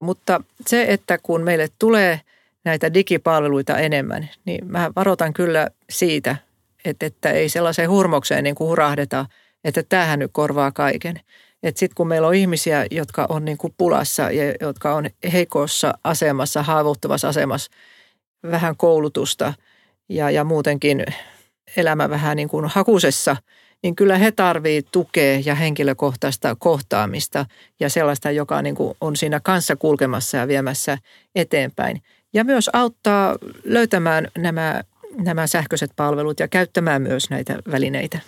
Mutta 0.00 0.40
se, 0.66 0.86
että 0.88 1.18
kun 1.22 1.42
meille 1.42 1.68
tulee– 1.78 2.20
näitä 2.64 2.94
digipalveluita 2.94 3.78
enemmän, 3.78 4.30
niin 4.44 4.66
mä 4.66 4.90
varoitan 4.96 5.32
kyllä 5.32 5.68
siitä, 5.90 6.36
että, 6.84 7.06
että 7.06 7.30
ei 7.30 7.48
sellaiseen 7.48 7.90
hurmokseen 7.90 8.44
niin 8.44 8.54
kuin 8.54 8.68
hurahdeta, 8.68 9.26
että 9.64 9.82
tämähän 9.82 10.18
nyt 10.18 10.30
korvaa 10.32 10.72
kaiken. 10.72 11.20
Että 11.62 11.78
sitten 11.78 11.94
kun 11.94 12.08
meillä 12.08 12.28
on 12.28 12.34
ihmisiä, 12.34 12.86
jotka 12.90 13.26
on 13.28 13.44
niin 13.44 13.58
kuin 13.58 13.74
pulassa 13.76 14.30
ja 14.30 14.54
jotka 14.60 14.94
on 14.94 15.10
heikossa 15.32 15.94
asemassa, 16.04 16.62
haavoittuvassa 16.62 17.28
asemassa, 17.28 17.70
vähän 18.50 18.76
koulutusta 18.76 19.54
ja, 20.08 20.30
ja 20.30 20.44
muutenkin 20.44 21.04
elämä 21.76 22.10
vähän 22.10 22.36
niin 22.36 22.48
kuin 22.48 22.64
hakusessa, 22.66 23.36
niin 23.82 23.96
kyllä 23.96 24.18
he 24.18 24.32
tarvitsevat 24.32 24.92
tukea 24.92 25.42
ja 25.44 25.54
henkilökohtaista 25.54 26.56
kohtaamista 26.58 27.46
ja 27.80 27.90
sellaista, 27.90 28.30
joka 28.30 28.62
niin 28.62 28.74
kuin 28.74 28.96
on 29.00 29.16
siinä 29.16 29.40
kanssa 29.40 29.76
kulkemassa 29.76 30.36
ja 30.36 30.48
viemässä 30.48 30.98
eteenpäin 31.34 32.02
ja 32.32 32.44
myös 32.44 32.70
auttaa 32.72 33.36
löytämään 33.64 34.28
nämä, 34.38 34.82
nämä 35.16 35.46
sähköiset 35.46 35.90
palvelut 35.96 36.40
ja 36.40 36.48
käyttämään 36.48 37.02
myös 37.02 37.30
näitä 37.30 37.58
välineitä. 37.70 38.18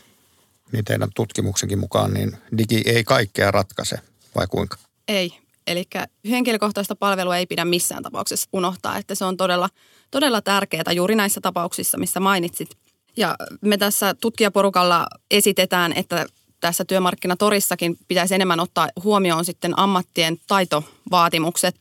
Niin 0.72 0.84
teidän 0.84 1.08
tutkimuksenkin 1.14 1.78
mukaan, 1.78 2.14
niin 2.14 2.36
digi 2.58 2.82
ei 2.86 3.04
kaikkea 3.04 3.50
ratkaise, 3.50 3.96
vai 4.36 4.46
kuinka? 4.46 4.76
Ei. 5.08 5.38
Eli 5.66 5.84
henkilökohtaista 6.30 6.96
palvelua 6.96 7.36
ei 7.36 7.46
pidä 7.46 7.64
missään 7.64 8.02
tapauksessa 8.02 8.48
unohtaa, 8.52 8.98
että 8.98 9.14
se 9.14 9.24
on 9.24 9.36
todella, 9.36 9.68
todella 10.10 10.42
tärkeää 10.42 10.92
juuri 10.92 11.14
näissä 11.14 11.40
tapauksissa, 11.40 11.98
missä 11.98 12.20
mainitsit. 12.20 12.68
Ja 13.16 13.36
me 13.60 13.76
tässä 13.76 14.14
tutkijaporukalla 14.14 15.06
esitetään, 15.30 15.92
että 15.92 16.26
tässä 16.60 16.84
työmarkkinatorissakin 16.84 17.96
pitäisi 18.08 18.34
enemmän 18.34 18.60
ottaa 18.60 18.88
huomioon 19.04 19.44
sitten 19.44 19.78
ammattien 19.78 20.36
taitovaatimukset 20.48 21.76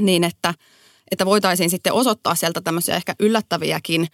niin, 0.00 0.24
että– 0.24 0.54
että 1.10 1.26
voitaisiin 1.26 1.70
sitten 1.70 1.92
osoittaa 1.92 2.34
sieltä 2.34 2.60
tämmöisiä 2.60 2.96
ehkä 2.96 3.14
yllättäviäkin 3.20 4.06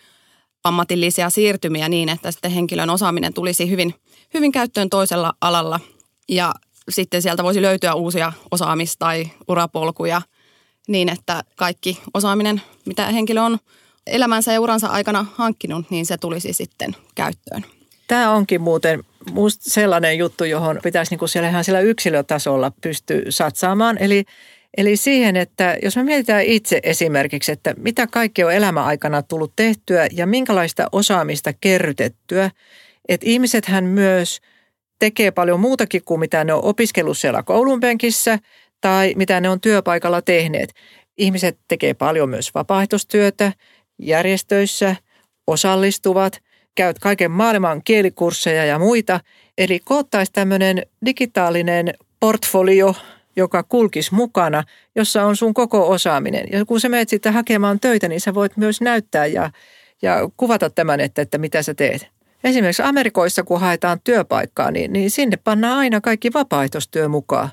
ammatillisia 0.64 1.31
siirtymiä 1.31 1.88
niin, 1.88 2.09
että 2.09 2.31
sitten 2.31 2.50
henkilön 2.50 2.90
osaaminen 2.90 3.35
tulisi 3.35 3.70
hyvin, 3.70 3.94
hyvin 4.35 4.52
käyttöön 4.52 4.90
toisella 4.90 5.33
alalla 5.40 5.81
ja 6.28 6.55
sitten 6.88 7.22
sieltä 7.22 7.42
voisi 7.42 7.62
löytyä 7.62 7.94
uusia 7.94 8.33
osaamis- 8.50 8.96
tai 8.98 9.31
urapolkuja 9.48 10.22
niin, 10.88 11.09
että 11.09 11.44
kaikki 11.57 11.98
osaaminen, 12.14 12.62
mitä 12.87 13.07
henkilö 13.07 13.42
on 13.42 13.59
elämänsä 14.07 14.52
ja 14.52 14.61
uransa 14.61 14.87
aikana 14.87 15.26
hankkinut, 15.35 15.90
niin 15.90 16.07
se 16.07 16.16
tulisi 16.16 16.52
sitten 16.52 16.96
käyttöön. 17.14 17.64
Tämä 18.09 18.33
onkin 18.33 18.61
muuten 18.61 19.05
musta 19.33 19.70
sellainen 19.70 20.18
juttu, 20.18 20.44
johon 20.44 20.81
pitäisi 20.83 21.12
niin 21.12 21.18
kuin 21.18 21.28
siellä 21.28 21.48
ihan 21.48 21.64
siellä 21.64 21.81
yksilötasolla 21.81 22.72
pystyä 22.81 23.22
satsaamaan. 23.28 23.98
Eli 23.98 24.24
Eli 24.76 24.96
siihen, 24.96 25.37
että 25.37 25.76
jos 25.82 25.96
me 25.96 26.02
mietitään 26.02 26.44
itse 26.44 26.80
esimerkiksi, 26.82 27.52
että 27.52 27.74
mitä 27.78 28.06
kaikkea 28.06 28.46
on 28.46 28.52
elämäaikana 28.52 29.22
tullut 29.22 29.52
tehtyä 29.56 30.06
ja 30.12 30.26
minkälaista 30.26 30.87
osaamista 30.92 31.52
kerrytettyä, 31.52 32.50
että 33.08 33.26
ihmisethän 33.28 33.85
myös 33.85 34.40
tekee 34.98 35.30
paljon 35.30 35.61
muutakin 35.61 36.02
kuin 36.04 36.20
mitä 36.20 36.44
ne 36.44 36.52
on 36.52 36.64
opiskellut 36.64 37.18
siellä 37.18 37.42
koulunpenkissä 37.42 38.38
tai 38.80 39.12
mitä 39.16 39.40
ne 39.40 39.48
on 39.48 39.61
työpaikalla 39.61 40.22
tehneet. 40.22 40.74
Ihmiset 41.18 41.58
tekee 41.68 41.94
paljon 41.94 42.28
myös 42.28 42.54
vapaaehtoistyötä 42.54 43.52
järjestöissä, 43.98 44.96
osallistuvat, 45.46 46.42
käyt 46.74 46.98
kaiken 46.98 47.30
maailman 47.30 47.82
kielikursseja 47.85 48.64
ja 48.64 48.78
muita. 48.78 49.20
Eli 49.58 49.80
koottaisi 49.85 50.32
tämmöinen 50.32 50.82
digitaalinen 51.04 51.94
portfolio– 52.20 52.94
joka 53.37 53.62
kulkisi 53.62 54.14
mukana, 54.14 54.64
jossa 54.95 55.25
on 55.25 55.37
sun 55.37 55.55
koko 55.55 55.88
osaaminen. 55.88 56.47
Ja 56.53 56.64
kun 56.64 56.81
sä 56.81 56.88
menet 56.88 57.09
sitten 57.09 57.33
hakemaan 57.33 57.81
töitä, 57.81 58.09
niin 58.09 58.21
sä 58.21 58.35
voit 58.35 58.57
myös 58.57 58.81
näyttää 58.81 59.27
ja, 59.27 59.51
ja 60.03 60.29
kuvata 60.37 60.71
tämän, 60.71 61.01
että, 61.01 61.23
että 61.23 61.38
mitä 61.38 61.62
sä 61.62 61.75
teet. 61.75 62.09
Esimerkiksi 62.45 62.83
Amerikoissa, 62.83 63.42
kun 63.42 63.61
haetaan 63.61 64.01
työpaikkaa, 64.05 64.71
niin, 64.71 64.92
niin 64.92 65.11
sinne 65.11 65.37
pannaan 65.37 65.79
aina 65.79 66.01
kaikki 66.01 66.33
vapaaehtoistyö 66.35 67.09
mukaan. 67.09 67.49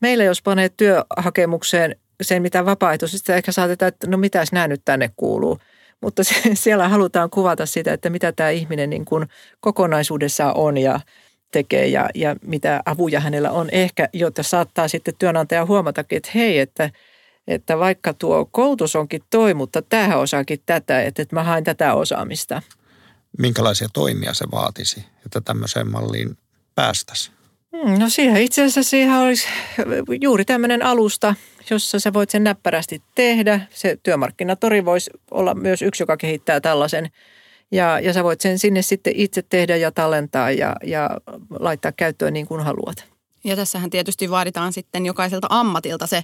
Meillä 0.00 0.24
jos 0.24 0.42
panee 0.42 0.68
työhakemukseen 0.68 1.96
sen, 2.22 2.42
mitä 2.42 2.64
vapaaehtoisesti 2.64 3.32
ehkä 3.32 3.52
saatetaan, 3.52 3.88
että 3.88 4.06
no 4.06 4.16
mitäs 4.16 4.52
nämä 4.52 4.68
nyt 4.68 4.82
tänne 4.84 5.10
kuuluu. 5.16 5.58
Mutta 6.00 6.24
se, 6.24 6.34
siellä 6.54 6.88
halutaan 6.88 7.30
kuvata 7.30 7.66
sitä, 7.66 7.92
että 7.92 8.10
mitä 8.10 8.32
tämä 8.32 8.50
ihminen 8.50 8.90
niin 8.90 9.04
kuin 9.04 9.26
kokonaisuudessaan 9.60 10.56
on 10.56 10.78
ja, 10.78 11.00
tekee 11.50 11.86
ja, 11.86 12.10
ja 12.14 12.36
mitä 12.46 12.82
avuja 12.86 13.20
hänellä 13.20 13.50
on 13.50 13.68
ehkä, 13.72 14.08
jotta 14.12 14.42
saattaa 14.42 14.88
sitten 14.88 15.14
työnantaja 15.18 15.66
huomatakin, 15.66 16.16
että 16.16 16.30
hei, 16.34 16.58
että, 16.58 16.90
että 17.46 17.78
vaikka 17.78 18.14
tuo 18.14 18.48
koulutus 18.50 18.96
onkin 18.96 19.22
toi, 19.30 19.54
mutta 19.54 19.82
tämähän 19.82 20.18
osaakin 20.18 20.58
tätä, 20.66 21.02
että, 21.02 21.22
että 21.22 21.36
mä 21.36 21.42
haen 21.42 21.64
tätä 21.64 21.94
osaamista. 21.94 22.62
Minkälaisia 23.38 23.88
toimia 23.92 24.34
se 24.34 24.44
vaatisi, 24.52 25.04
että 25.26 25.40
tämmöiseen 25.40 25.90
malliin 25.90 26.36
päästäisiin? 26.74 27.38
Hmm, 27.76 27.98
no 27.98 28.08
siihen 28.08 28.42
itse 28.42 28.62
asiassa 28.62 28.90
siihen 28.90 29.12
olisi 29.12 29.48
juuri 30.20 30.44
tämmöinen 30.44 30.82
alusta, 30.82 31.34
jossa 31.70 32.00
sä 32.00 32.12
voit 32.12 32.30
sen 32.30 32.44
näppärästi 32.44 33.02
tehdä. 33.14 33.60
Se 33.70 33.98
työmarkkinatori 34.02 34.84
voisi 34.84 35.10
olla 35.30 35.54
myös 35.54 35.82
yksi, 35.82 36.02
joka 36.02 36.16
kehittää 36.16 36.60
tällaisen. 36.60 37.10
Ja, 37.72 38.00
ja 38.00 38.12
sä 38.12 38.24
voit 38.24 38.40
sen 38.40 38.58
sinne 38.58 38.82
sitten 38.82 39.12
itse 39.16 39.42
tehdä 39.42 39.76
ja 39.76 39.92
tallentaa 39.92 40.50
ja, 40.50 40.76
ja 40.84 41.10
laittaa 41.60 41.92
käyttöön 41.92 42.32
niin 42.32 42.46
kuin 42.46 42.60
haluat. 42.60 43.04
Ja 43.44 43.56
tässähän 43.56 43.90
tietysti 43.90 44.30
vaaditaan 44.30 44.72
sitten 44.72 45.06
jokaiselta 45.06 45.46
ammatilta 45.50 46.06
se 46.06 46.22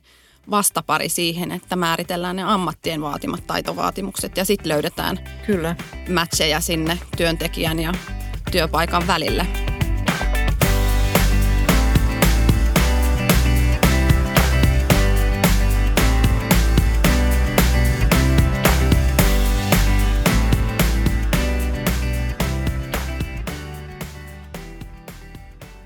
vastapari 0.50 1.08
siihen, 1.08 1.52
että 1.52 1.76
määritellään 1.76 2.36
ne 2.36 2.42
ammattien 2.42 3.00
vaatimat 3.00 3.46
taitovaatimukset 3.46 4.36
ja 4.36 4.44
sitten 4.44 4.68
löydetään 4.68 5.18
Kyllä. 5.46 5.76
matcheja 6.14 6.60
sinne 6.60 6.98
työntekijän 7.16 7.80
ja 7.80 7.92
työpaikan 8.52 9.06
välille. 9.06 9.73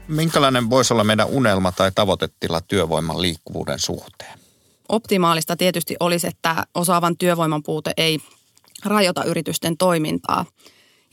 Minkälainen 0.08 0.70
voisi 0.70 0.92
olla 0.92 1.04
meidän 1.04 1.26
unelma 1.26 1.72
tai 1.72 1.92
tavoitetila 1.94 2.60
työvoiman 2.60 3.22
liikkuvuuden 3.22 3.78
suhteen? 3.78 4.38
Optimaalista 4.88 5.56
tietysti 5.56 5.96
olisi, 6.00 6.26
että 6.26 6.66
osaavan 6.74 7.16
työvoiman 7.16 7.62
puute 7.62 7.92
ei 7.96 8.18
rajoita 8.84 9.24
yritysten 9.24 9.76
toimintaa. 9.76 10.44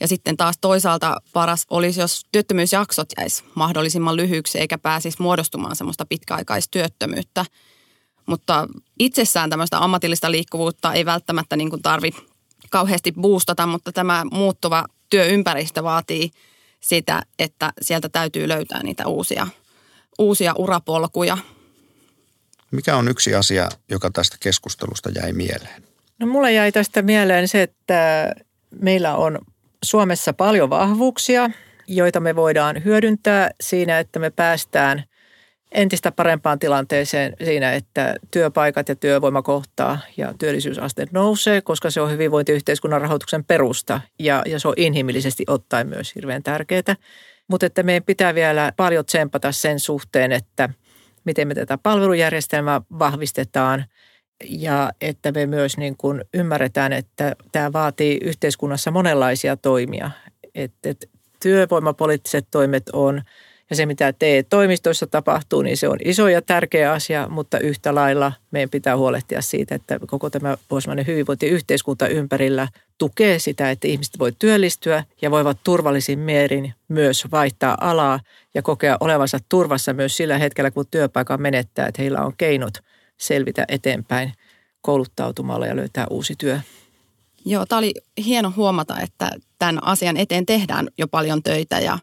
Ja 0.00 0.08
sitten 0.08 0.36
taas 0.36 0.58
toisaalta 0.60 1.20
paras 1.32 1.66
olisi, 1.70 2.00
jos 2.00 2.26
työttömyysjaksot 2.32 3.08
jäisi 3.18 3.44
mahdollisimman 3.54 4.16
lyhyiksi 4.16 4.58
eikä 4.58 4.78
pääsisi 4.78 5.22
muodostumaan 5.22 5.76
semmoista 5.76 6.06
pitkäaikaistyöttömyyttä. 6.06 7.44
Mutta 8.26 8.66
itsessään 8.98 9.50
tämmöistä 9.50 9.84
ammatillista 9.84 10.30
liikkuvuutta 10.30 10.92
ei 10.92 11.04
välttämättä 11.04 11.56
niin 11.56 11.82
tarvi 11.82 12.10
kauheasti 12.70 13.12
boostata, 13.12 13.66
mutta 13.66 13.92
tämä 13.92 14.24
muuttuva 14.32 14.84
työympäristö 15.10 15.82
vaatii– 15.82 16.30
sitä, 16.88 17.22
että 17.38 17.72
sieltä 17.82 18.08
täytyy 18.08 18.48
löytää 18.48 18.82
niitä 18.82 19.06
uusia, 19.06 19.46
uusia 20.18 20.54
urapolkuja. 20.58 21.38
Mikä 22.70 22.96
on 22.96 23.08
yksi 23.08 23.34
asia, 23.34 23.68
joka 23.90 24.10
tästä 24.10 24.36
keskustelusta 24.40 25.10
jäi 25.10 25.32
mieleen? 25.32 25.82
No 26.18 26.26
mulle 26.26 26.52
jäi 26.52 26.72
tästä 26.72 27.02
mieleen 27.02 27.48
se, 27.48 27.62
että 27.62 28.32
meillä 28.80 29.16
on 29.16 29.38
Suomessa 29.84 30.32
paljon 30.32 30.70
vahvuuksia, 30.70 31.50
joita 31.86 32.20
me 32.20 32.36
voidaan 32.36 32.84
hyödyntää 32.84 33.50
siinä, 33.60 33.98
että 33.98 34.18
me 34.18 34.30
päästään– 34.30 35.04
entistä 35.72 36.12
parempaan 36.12 36.58
tilanteeseen 36.58 37.36
siinä, 37.44 37.72
että 37.72 38.14
työpaikat 38.30 38.88
ja 38.88 38.96
työvoima 38.96 39.42
kohtaa 39.42 39.98
ja 40.16 40.34
työllisyysaste 40.38 41.06
nousee, 41.12 41.60
koska 41.60 41.90
se 41.90 42.00
on 42.00 42.10
hyvinvointiyhteiskunnan 42.10 43.00
rahoituksen 43.00 43.44
perusta 43.44 44.00
ja, 44.18 44.42
ja 44.46 44.60
se 44.60 44.68
on 44.68 44.74
inhimillisesti 44.76 45.44
ottaen 45.46 45.88
myös 45.88 46.14
hirveän 46.14 46.42
tärkeää. 46.42 46.96
Mutta 47.48 47.66
että 47.66 47.82
meidän 47.82 48.02
pitää 48.02 48.34
vielä 48.34 48.72
paljon 48.76 49.04
tsempata 49.04 49.52
sen 49.52 49.80
suhteen, 49.80 50.32
että 50.32 50.68
miten 51.24 51.48
me 51.48 51.54
tätä 51.54 51.78
palvelujärjestelmää 51.78 52.80
vahvistetaan 52.98 53.84
ja 54.48 54.92
että 55.00 55.32
me 55.32 55.46
myös 55.46 55.76
niin 55.76 55.96
kuin 55.96 56.24
ymmärretään, 56.34 56.92
että 56.92 57.36
tämä 57.52 57.72
vaatii 57.72 58.18
yhteiskunnassa 58.22 58.90
monenlaisia 58.90 59.56
toimia. 59.56 60.10
Että, 60.54 60.90
että 60.90 61.06
työvoimapoliittiset 61.42 62.46
toimet 62.50 62.88
on– 62.92 63.22
ja 63.70 63.76
se, 63.76 63.86
mitä 63.86 64.12
TE-toimistoissa 64.12 65.06
tapahtuu, 65.06 65.62
niin 65.62 65.76
se 65.76 65.88
on 65.88 65.98
iso 66.04 66.28
ja 66.28 66.42
tärkeä 66.42 66.92
asia, 66.92 67.28
mutta 67.28 67.58
yhtä 67.58 67.94
lailla 67.94 68.32
meidän 68.50 68.70
pitää 68.70 68.96
huolehtia 68.96 69.42
siitä, 69.42 69.74
että 69.74 69.98
koko 70.06 70.30
tämä 70.30 70.56
pohjoismainen 70.68 71.06
hyvinvointiyhteiskunta 71.06 72.08
ympärillä 72.08 72.68
tukee 72.98 73.38
sitä, 73.38 73.70
että 73.70 73.88
ihmiset 73.88 74.18
voi 74.18 74.32
työllistyä 74.38 75.04
ja 75.22 75.30
voivat 75.30 75.58
turvallisin 75.64 76.18
mielin 76.18 76.74
myös 76.88 77.24
vaihtaa 77.32 77.76
alaa 77.80 78.20
ja 78.54 78.62
kokea 78.62 78.96
olevansa 79.00 79.38
turvassa 79.48 79.92
myös 79.92 80.16
sillä 80.16 80.38
hetkellä, 80.38 80.70
kun 80.70 80.86
työpaikan 80.90 81.42
menettää, 81.42 81.86
että 81.86 82.02
heillä 82.02 82.22
on 82.22 82.32
keinot 82.36 82.74
selvitä 83.16 83.64
eteenpäin 83.68 84.32
kouluttautumalla 84.80 85.66
ja 85.66 85.76
löytää 85.76 86.06
uusi 86.10 86.34
työ. 86.38 86.60
Joo, 87.44 87.66
tämä 87.66 87.78
oli 87.78 87.94
hieno 88.24 88.52
huomata, 88.56 89.00
että 89.00 89.30
tämän 89.58 89.86
asian 89.86 90.16
eteen 90.16 90.46
tehdään 90.46 90.88
jo 90.98 91.08
paljon 91.08 91.42
töitä 91.42 91.78
ja 91.78 91.98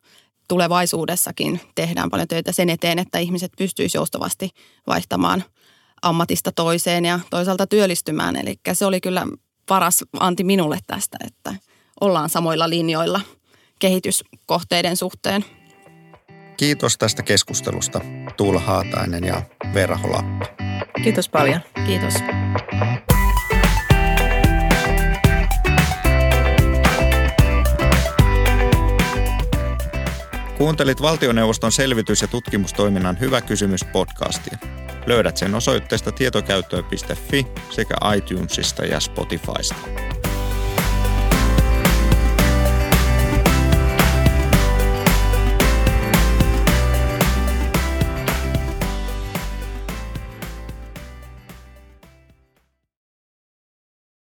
tulevaisuudessakin 0.48 1.62
tehdään 1.76 2.10
paljon 2.10 2.28
töitä 2.28 2.52
sen 2.52 2.70
eteen, 2.70 3.00
että 3.00 3.20
ihmiset 3.20 3.52
pystyisivät 3.58 4.00
joustavasti 4.00 4.50
vaihtamaan 4.88 5.44
ammatista 6.02 6.52
toiseen 6.52 7.06
ja 7.06 7.20
toisaalta 7.30 7.68
työllistymään. 7.68 8.36
Eli 8.36 8.56
se 8.74 8.86
oli 8.86 9.02
kyllä 9.02 9.28
paras 9.66 10.04
anti 10.20 10.44
minulle 10.44 10.80
tästä, 10.88 11.18
että 11.28 11.56
ollaan 12.02 12.30
samoilla 12.30 12.70
linjoilla 12.70 13.22
kehityskohteiden 13.80 14.98
suhteen. 14.98 15.46
Kiitos 16.58 16.98
tästä 16.98 17.24
keskustelusta 17.24 18.02
Tuula 18.38 18.60
Haatainen 18.60 19.24
ja 19.24 19.42
Veera 19.74 19.98
Holappi. 19.98 20.46
Kiitos 21.04 21.30
paljon. 21.30 21.62
Kiitos. 21.86 22.14
Kuuntelit 30.64 31.02
valtioneuvoston 31.02 31.72
selvitys- 31.72 32.22
ja 32.22 32.28
tutkimustoiminnan 32.28 33.20
Hyvä 33.20 33.42
kysymys 33.42 33.86
podcastia. 33.86 34.58
Löydät 35.06 35.38
sen 35.38 35.56
osoitteesta 35.56 36.12
tietokäyttöön.fi 36.12 37.48
sekä 37.70 37.96
iTunesista 38.18 38.86
ja 38.86 39.00
Spotifysta. 39.00 39.76